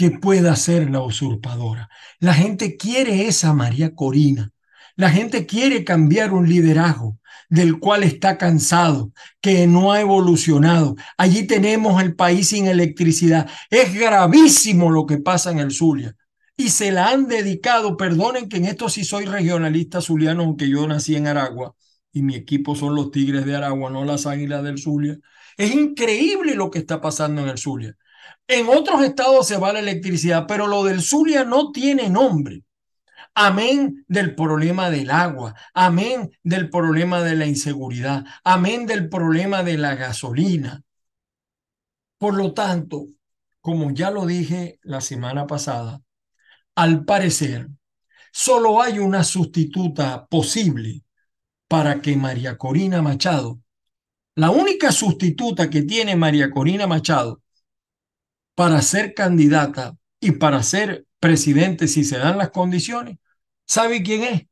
que 0.03 0.11
pueda 0.11 0.57
ser 0.57 0.91
la 0.91 1.01
usurpadora. 1.01 1.88
La 2.19 2.35
gente 2.35 2.77
quiere 2.77 3.29
esa 3.29 3.53
María 3.53 3.95
Corina. 3.95 4.51
La 4.97 5.11
gente 5.11 5.47
quiere 5.47 5.85
cambiar 5.85 6.33
un 6.33 6.49
liderazgo 6.49 7.19
del 7.49 7.79
cual 7.79 8.03
está 8.03 8.37
cansado, 8.37 9.12
que 9.41 9.69
no 9.69 9.93
ha 9.93 10.01
evolucionado. 10.01 10.97
Allí 11.17 11.47
tenemos 11.47 12.03
el 12.03 12.17
país 12.17 12.49
sin 12.49 12.67
electricidad. 12.67 13.49
Es 13.71 13.95
gravísimo 13.95 14.91
lo 14.91 15.07
que 15.07 15.19
pasa 15.19 15.53
en 15.53 15.61
el 15.61 15.71
Zulia. 15.71 16.17
Y 16.57 16.71
se 16.71 16.91
la 16.91 17.11
han 17.11 17.29
dedicado, 17.29 17.97
perdonen 17.97 18.49
que 18.49 18.57
en 18.57 18.65
esto 18.65 18.88
sí 18.88 19.05
soy 19.05 19.27
regionalista 19.27 20.01
zuliano, 20.01 20.43
aunque 20.43 20.69
yo 20.69 20.85
nací 20.88 21.15
en 21.15 21.29
Aragua 21.29 21.77
y 22.12 22.23
mi 22.23 22.35
equipo 22.35 22.75
son 22.75 22.97
los 22.97 23.12
Tigres 23.12 23.47
de 23.47 23.55
Aragua, 23.55 23.88
no 23.88 24.05
las 24.05 24.27
Águilas 24.27 24.65
del 24.65 24.79
Zulia. 24.79 25.17
Es 25.57 25.73
increíble 25.73 26.57
lo 26.57 26.73
que 26.73 26.81
está 26.81 27.01
pasando 27.01 27.43
en 27.43 27.51
el 27.51 27.59
Zulia. 27.59 27.97
En 28.49 28.69
otros 28.69 29.03
estados 29.03 29.47
se 29.47 29.57
va 29.57 29.73
la 29.73 29.81
electricidad, 29.81 30.47
pero 30.47 30.67
lo 30.67 30.85
del 30.85 31.03
Zulia 31.03 31.45
no 31.45 31.71
tiene 31.73 32.11
nombre. 32.11 32.65
Amén 33.35 34.05
del 34.09 34.35
problema 34.35 34.91
del 34.91 35.11
agua, 35.11 35.55
amén 35.73 36.31
del 36.43 36.69
problema 36.69 37.23
de 37.23 37.35
la 37.35 37.47
inseguridad, 37.47 38.25
amén 38.45 38.87
del 38.87 39.09
problema 39.09 39.63
de 39.63 39.79
la 39.79 39.95
gasolina. 39.95 40.83
Por 42.19 42.35
lo 42.35 42.53
tanto, 42.53 43.07
como 43.63 43.91
ya 43.93 44.11
lo 44.11 44.27
dije 44.27 44.79
la 44.83 45.01
semana 45.01 45.47
pasada, 45.47 46.03
al 46.75 47.05
parecer, 47.05 47.69
solo 48.33 48.83
hay 48.83 48.99
una 48.99 49.25
sustituta 49.25 50.27
posible 50.27 51.03
para 51.69 52.03
que 52.03 52.17
María 52.17 52.59
Corina 52.59 53.01
Machado, 53.01 53.61
la 54.35 54.51
única 54.51 54.93
sustituta 54.93 55.71
que 55.71 55.83
tiene 55.83 56.17
María 56.17 56.51
Corina 56.51 56.87
Machado 56.87 57.41
para 58.55 58.83
ser 58.83 59.15
candidata 59.15 59.97
y 60.21 60.33
para 60.33 60.62
ser 60.62 61.07
presidente 61.21 61.88
si 61.88 62.05
se 62.05 62.19
dan 62.19 62.38
las 62.38 62.51
condiciones, 62.51 63.19
¿sabe 63.67 64.03
quién 64.03 64.23
es? 64.23 64.47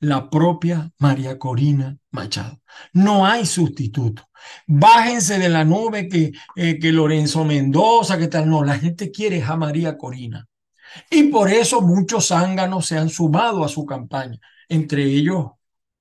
La 0.00 0.30
propia 0.30 0.90
María 0.98 1.38
Corina 1.38 1.96
Machado. 2.10 2.60
No 2.92 3.24
hay 3.24 3.46
sustituto. 3.46 4.28
Bájense 4.66 5.38
de 5.38 5.48
la 5.48 5.64
nube 5.64 6.08
que, 6.08 6.32
eh, 6.56 6.78
que 6.80 6.92
Lorenzo 6.92 7.44
Mendoza, 7.44 8.18
que 8.18 8.26
tal. 8.26 8.50
No, 8.50 8.64
la 8.64 8.78
gente 8.78 9.12
quiere 9.12 9.42
a 9.42 9.56
María 9.56 9.96
Corina. 9.96 10.48
Y 11.10 11.24
por 11.24 11.50
eso 11.50 11.80
muchos 11.80 12.28
zánganos 12.28 12.86
se 12.86 12.98
han 12.98 13.08
sumado 13.08 13.64
a 13.64 13.68
su 13.68 13.86
campaña, 13.86 14.38
entre 14.68 15.04
ellos 15.04 15.52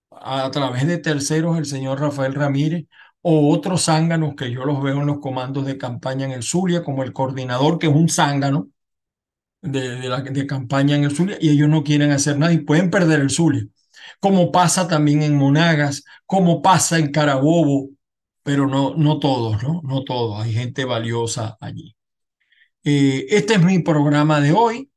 a 0.10 0.50
través 0.52 0.88
de 0.88 0.98
terceros 0.98 1.58
el 1.58 1.66
señor 1.66 2.00
Rafael 2.00 2.34
Ramírez, 2.34 2.86
o 3.22 3.54
otros 3.54 3.86
zánganos 3.86 4.36
que 4.36 4.52
yo 4.52 4.66
los 4.66 4.82
veo 4.82 5.02
en 5.02 5.08
los 5.08 5.20
comandos 5.20 5.66
de 5.66 5.78
campaña 5.78 6.26
en 6.26 6.32
el 6.32 6.44
Zulia, 6.44 6.84
como 6.84 7.04
el 7.04 7.14
coordinador, 7.14 7.80
que 7.80 7.88
es 7.88 7.94
un 7.94 8.10
zángano 8.10 8.70
de, 9.62 9.98
de, 9.98 10.10
la, 10.10 10.24
campaña 10.48 10.96
en 10.96 11.04
el 11.04 11.16
Zulia, 11.16 11.38
y 11.40 11.50
ellos 11.50 11.70
no 11.70 11.84
quieren 11.84 12.12
hacer 12.12 12.38
nada 12.38 12.54
y 12.54 12.60
pueden 12.60 12.90
perder 12.90 13.20
el 13.22 13.30
Zulia, 13.30 13.66
como 14.20 14.52
pasa 14.52 14.88
también 14.88 15.24
en 15.24 15.36
Monagas, 15.38 16.04
como 16.26 16.62
pasa 16.62 16.98
en 17.00 17.12
Carabobo, 17.12 17.90
pero 18.44 18.68
no, 18.68 18.96
no 18.96 19.20
todos, 19.20 19.62
¿no? 19.64 19.82
No 19.84 20.04
todos, 20.04 20.44
hay 20.44 20.54
gente 20.54 20.86
valiosa 20.86 21.58
allí. 21.62 21.96
Eh, 22.84 23.28
este 23.30 23.56
es 23.56 23.64
mi 23.64 23.80
programa 23.80 24.42
de 24.42 24.54
hoy. 24.54 24.92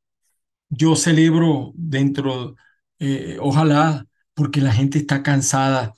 Yo 0.69 0.97
celebro 0.97 1.73
dentro, 1.75 2.57
eh, 2.99 3.39
ojalá, 3.41 4.07
porque 4.35 4.61
la 4.61 4.73
gente 4.73 4.99
está 4.99 5.23
cansada 5.23 5.95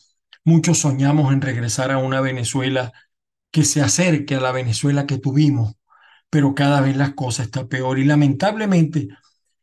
Muchos 0.46 0.78
soñamos 0.78 1.32
en 1.32 1.40
regresar 1.40 1.90
a 1.90 1.98
una 1.98 2.20
Venezuela 2.20 2.92
que 3.50 3.64
se 3.64 3.82
acerque 3.82 4.36
a 4.36 4.40
la 4.40 4.52
Venezuela 4.52 5.04
que 5.04 5.18
tuvimos, 5.18 5.74
pero 6.30 6.54
cada 6.54 6.80
vez 6.80 6.96
las 6.96 7.14
cosas 7.14 7.46
están 7.46 7.66
peor. 7.66 7.98
Y 7.98 8.04
lamentablemente, 8.04 9.08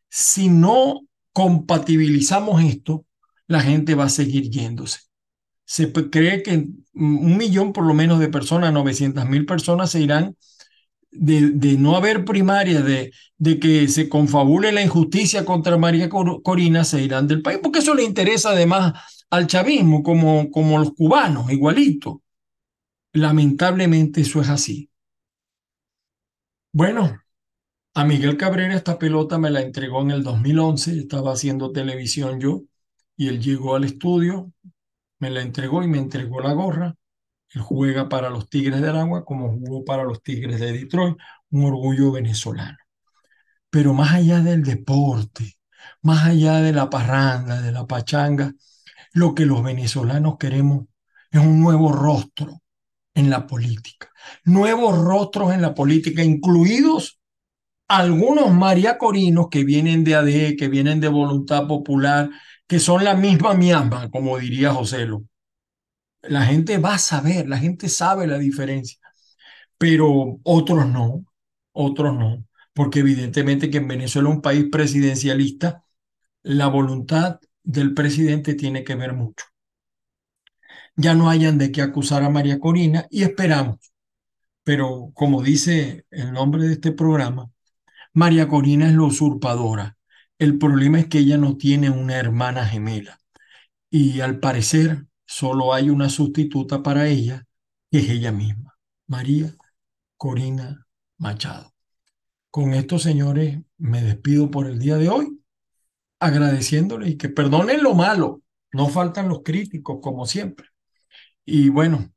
si 0.09 0.49
no 0.49 0.99
compatibilizamos 1.31 2.61
esto, 2.61 3.05
la 3.47 3.61
gente 3.61 3.95
va 3.95 4.03
a 4.03 4.09
seguir 4.09 4.49
yéndose. 4.49 4.99
Se 5.63 5.89
cree 5.93 6.43
que 6.43 6.67
un 6.95 7.37
millón 7.37 7.71
por 7.71 7.85
lo 7.85 7.93
menos 7.93 8.19
de 8.19 8.27
personas, 8.27 8.73
900 8.73 9.25
mil 9.29 9.45
personas 9.45 9.89
se 9.89 10.01
irán 10.01 10.35
de, 11.11 11.77
no 11.77 11.95
haber 11.95 12.25
primaria, 12.25 12.81
de, 12.81 13.13
de 13.37 13.57
que 13.57 13.87
se 13.87 14.09
confabule 14.09 14.73
la 14.73 14.81
injusticia 14.81 15.45
contra 15.45 15.77
María 15.77 16.09
Corina, 16.09 16.83
se 16.83 17.01
irán 17.01 17.25
del 17.29 17.41
país, 17.41 17.59
porque 17.63 17.79
eso 17.79 17.95
le 17.95 18.03
interesa 18.03 18.49
además 18.49 18.95
al 19.33 19.47
chavismo 19.47 20.03
como, 20.03 20.51
como 20.51 20.77
los 20.77 20.93
cubanos, 20.93 21.51
igualito. 21.51 22.21
Lamentablemente 23.13 24.21
eso 24.21 24.41
es 24.41 24.49
así. 24.49 24.91
Bueno, 26.71 27.19
a 27.95 28.05
Miguel 28.05 28.37
Cabrera 28.37 28.75
esta 28.75 28.99
pelota 28.99 29.39
me 29.39 29.49
la 29.49 29.61
entregó 29.61 30.03
en 30.03 30.11
el 30.11 30.23
2011, 30.23 30.99
estaba 30.99 31.33
haciendo 31.33 31.71
televisión 31.71 32.39
yo, 32.39 32.63
y 33.17 33.27
él 33.27 33.41
llegó 33.41 33.75
al 33.75 33.85
estudio, 33.85 34.51
me 35.19 35.31
la 35.31 35.41
entregó 35.41 35.83
y 35.83 35.87
me 35.87 35.97
entregó 35.97 36.39
la 36.41 36.53
gorra. 36.53 36.95
Él 37.49 37.61
juega 37.61 38.09
para 38.09 38.29
los 38.29 38.49
Tigres 38.49 38.81
de 38.81 38.89
Aragua 38.89 39.25
como 39.25 39.49
jugó 39.51 39.83
para 39.83 40.03
los 40.03 40.21
Tigres 40.21 40.59
de 40.59 40.73
Detroit, 40.73 41.17
un 41.51 41.65
orgullo 41.65 42.11
venezolano. 42.11 42.77
Pero 43.71 43.93
más 43.93 44.13
allá 44.13 44.41
del 44.41 44.63
deporte, 44.63 45.55
más 46.03 46.25
allá 46.25 46.61
de 46.61 46.73
la 46.73 46.89
parranda, 46.89 47.61
de 47.61 47.71
la 47.71 47.87
pachanga, 47.87 48.53
lo 49.13 49.35
que 49.35 49.45
los 49.45 49.63
venezolanos 49.63 50.37
queremos 50.37 50.85
es 51.31 51.39
un 51.39 51.61
nuevo 51.61 51.91
rostro 51.91 52.61
en 53.13 53.29
la 53.29 53.47
política. 53.47 54.09
Nuevos 54.43 54.97
rostros 54.97 55.53
en 55.53 55.61
la 55.61 55.73
política, 55.73 56.23
incluidos 56.23 57.19
algunos 57.87 58.51
mariacorinos 58.51 59.49
que 59.49 59.63
vienen 59.63 60.03
de 60.03 60.15
ADE, 60.15 60.55
que 60.55 60.67
vienen 60.67 60.99
de 60.99 61.09
Voluntad 61.09 61.67
Popular, 61.67 62.29
que 62.67 62.79
son 62.79 63.03
la 63.03 63.15
misma 63.15 63.53
miamba, 63.53 64.09
como 64.09 64.37
diría 64.39 64.73
José 64.73 65.05
Lo. 65.05 65.23
La 66.23 66.45
gente 66.45 66.77
va 66.77 66.95
a 66.95 66.99
saber, 66.99 67.47
la 67.47 67.57
gente 67.57 67.89
sabe 67.89 68.27
la 68.27 68.37
diferencia, 68.37 68.99
pero 69.77 70.39
otros 70.43 70.87
no, 70.87 71.25
otros 71.73 72.17
no, 72.17 72.45
porque 72.73 72.99
evidentemente 72.99 73.69
que 73.69 73.77
en 73.77 73.87
Venezuela, 73.87 74.29
un 74.29 74.41
país 74.41 74.67
presidencialista, 74.71 75.83
la 76.43 76.67
voluntad 76.67 77.39
del 77.63 77.93
presidente 77.93 78.55
tiene 78.55 78.83
que 78.83 78.95
ver 78.95 79.13
mucho. 79.13 79.45
Ya 80.95 81.15
no 81.15 81.29
hayan 81.29 81.57
de 81.57 81.71
qué 81.71 81.81
acusar 81.81 82.23
a 82.23 82.29
María 82.29 82.59
Corina 82.59 83.07
y 83.09 83.23
esperamos. 83.23 83.77
Pero 84.63 85.11
como 85.13 85.41
dice 85.41 86.05
el 86.11 86.33
nombre 86.33 86.63
de 86.65 86.73
este 86.73 86.91
programa, 86.91 87.51
María 88.13 88.47
Corina 88.47 88.87
es 88.87 88.93
la 88.93 89.03
usurpadora. 89.03 89.97
El 90.39 90.57
problema 90.57 90.99
es 90.99 91.07
que 91.07 91.19
ella 91.19 91.37
no 91.37 91.57
tiene 91.57 91.89
una 91.89 92.17
hermana 92.17 92.65
gemela 92.65 93.19
y 93.89 94.21
al 94.21 94.39
parecer 94.39 95.05
solo 95.25 95.73
hay 95.73 95.89
una 95.89 96.09
sustituta 96.09 96.81
para 96.83 97.07
ella, 97.07 97.45
que 97.91 97.99
es 97.99 98.09
ella 98.09 98.31
misma, 98.31 98.75
María 99.07 99.55
Corina 100.17 100.87
Machado. 101.17 101.73
Con 102.49 102.73
esto, 102.73 102.99
señores, 102.99 103.59
me 103.77 104.01
despido 104.01 104.49
por 104.51 104.67
el 104.67 104.79
día 104.79 104.97
de 104.97 105.09
hoy, 105.09 105.42
agradeciéndole 106.23 107.09
y 107.09 107.17
que 107.17 107.29
perdonen 107.29 107.83
lo 107.83 107.93
malo. 107.93 108.41
No 108.71 108.87
faltan 108.87 109.29
los 109.29 109.43
críticos, 109.43 109.99
como 110.01 110.25
siempre. 110.25 110.67
Y 111.45 111.69
bueno, 111.69 112.11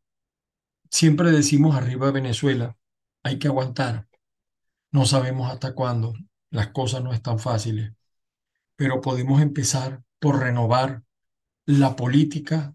siempre 0.90 1.30
decimos 1.30 1.76
arriba 1.76 2.10
Venezuela, 2.10 2.76
hay 3.22 3.38
que 3.38 3.48
aguantar. 3.48 4.06
No 4.92 5.04
sabemos 5.04 5.50
hasta 5.50 5.74
cuándo, 5.74 6.14
las 6.50 6.68
cosas 6.68 7.02
no 7.02 7.12
están 7.12 7.38
fáciles, 7.38 7.92
pero 8.76 9.00
podemos 9.00 9.42
empezar 9.42 10.02
por 10.18 10.40
renovar 10.40 11.02
la 11.66 11.96
política, 11.96 12.74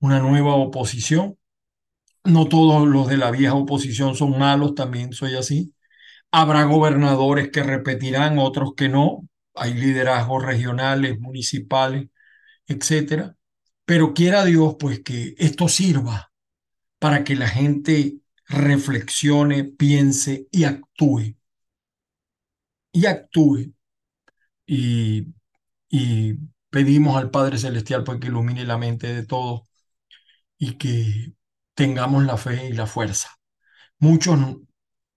una 0.00 0.18
nueva 0.18 0.54
oposición. 0.56 1.38
No 2.24 2.48
todos 2.48 2.86
los 2.86 3.08
de 3.08 3.16
la 3.16 3.30
vieja 3.30 3.54
oposición 3.54 4.14
son 4.14 4.38
malos, 4.38 4.74
también 4.74 5.12
soy 5.12 5.36
así. 5.36 5.74
Habrá 6.32 6.64
gobernadores 6.64 7.50
que 7.50 7.62
repetirán, 7.62 8.38
otros 8.38 8.74
que 8.76 8.88
no. 8.88 9.26
Hay 9.54 9.74
liderazgos 9.74 10.44
regionales, 10.44 11.18
municipales, 11.20 12.08
etcétera. 12.66 13.36
Pero 13.86 14.14
quiera 14.14 14.44
Dios, 14.44 14.76
pues 14.80 15.00
que 15.02 15.34
esto 15.38 15.68
sirva 15.68 16.32
para 16.98 17.24
que 17.24 17.36
la 17.36 17.48
gente 17.48 18.18
reflexione, 18.48 19.64
piense 19.64 20.48
y 20.52 20.64
actúe. 20.64 21.36
Y 22.92 23.06
actúe. 23.06 23.72
Y, 24.66 25.26
y 25.90 26.34
pedimos 26.70 27.16
al 27.16 27.30
Padre 27.30 27.58
Celestial 27.58 28.04
pues 28.04 28.20
que 28.20 28.28
ilumine 28.28 28.64
la 28.64 28.78
mente 28.78 29.12
de 29.14 29.26
todos 29.26 29.62
y 30.58 30.74
que 30.78 31.34
tengamos 31.74 32.24
la 32.24 32.36
fe 32.36 32.68
y 32.68 32.72
la 32.72 32.86
fuerza. 32.86 33.30
Muchos 33.98 34.38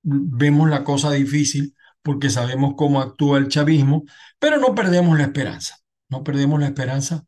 vemos 0.04 0.70
la 0.70 0.84
cosa 0.84 1.12
difícil 1.12 1.76
porque 2.04 2.30
sabemos 2.30 2.76
cómo 2.78 3.02
actúa 3.02 3.40
el 3.40 3.48
chavismo, 3.48 4.04
pero 4.40 4.60
no 4.60 4.76
perdemos 4.76 5.18
la 5.18 5.24
esperanza. 5.26 5.78
No 6.10 6.24
perdemos 6.24 6.60
la 6.60 6.68
esperanza 6.68 7.26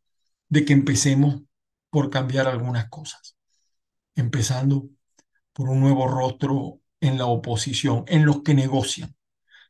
de 0.49 0.65
que 0.65 0.73
empecemos 0.73 1.41
por 1.89 2.09
cambiar 2.11 2.47
algunas 2.47 2.89
cosas. 2.89 3.37
Empezando 4.15 4.89
por 5.53 5.69
un 5.69 5.79
nuevo 5.79 6.07
rostro 6.07 6.81
en 7.01 7.17
la 7.17 7.25
oposición, 7.25 8.03
en 8.07 8.25
los 8.25 8.43
que 8.43 8.53
negocian. 8.53 9.15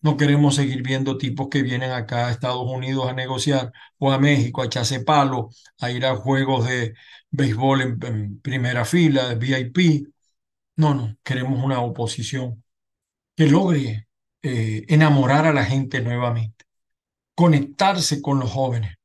No 0.01 0.17
queremos 0.17 0.55
seguir 0.55 0.83
viendo 0.83 1.17
tipos 1.17 1.47
que 1.49 1.63
vienen 1.63 1.91
acá 1.91 2.27
a 2.27 2.31
Estados 2.31 2.65
Unidos 2.67 3.09
a 3.09 3.13
negociar 3.13 3.71
o 3.97 4.11
a 4.11 4.19
México 4.19 4.61
a 4.61 4.65
echarse 4.65 5.01
palo, 5.01 5.49
a 5.79 5.91
ir 5.91 6.05
a 6.05 6.15
juegos 6.15 6.67
de 6.67 6.95
béisbol 7.31 7.81
en, 8.03 8.39
primera 8.41 8.85
fila, 8.85 9.29
de 9.29 9.35
VIP. 9.35 10.07
No, 10.75 10.93
no, 10.93 11.17
queremos 11.23 11.63
una 11.63 11.81
oposición 11.81 12.63
que 13.35 13.47
logre 13.47 14.04
eh, 14.47 14.85
enamorar 14.89 15.47
a 15.47 15.53
la 15.53 15.65
gente 15.65 16.01
nuevamente, 16.01 16.65
conectarse 17.35 18.21
con 18.21 18.39
los 18.39 18.51
jóvenes 18.51 18.95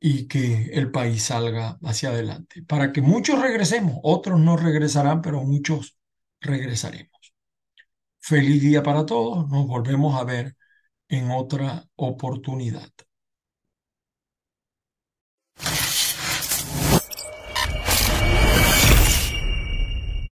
y 0.00 0.28
que 0.28 0.66
el 0.74 0.90
país 0.90 1.22
salga 1.24 1.78
hacia 1.82 2.10
adelante. 2.10 2.62
Para 2.64 2.92
que 2.92 3.00
muchos 3.00 3.40
regresemos, 3.40 3.98
otros 4.02 4.38
no 4.38 4.56
regresarán, 4.58 5.22
pero 5.22 5.42
muchos 5.44 5.96
regresaremos. 6.40 7.34
Feliz 8.20 8.62
día 8.62 8.82
para 8.82 9.06
todos, 9.06 9.48
nos 9.50 9.66
volvemos 9.66 10.18
a 10.20 10.24
ver 10.24 10.56
en 11.08 11.30
otra 11.30 11.84
oportunidad. 11.96 12.90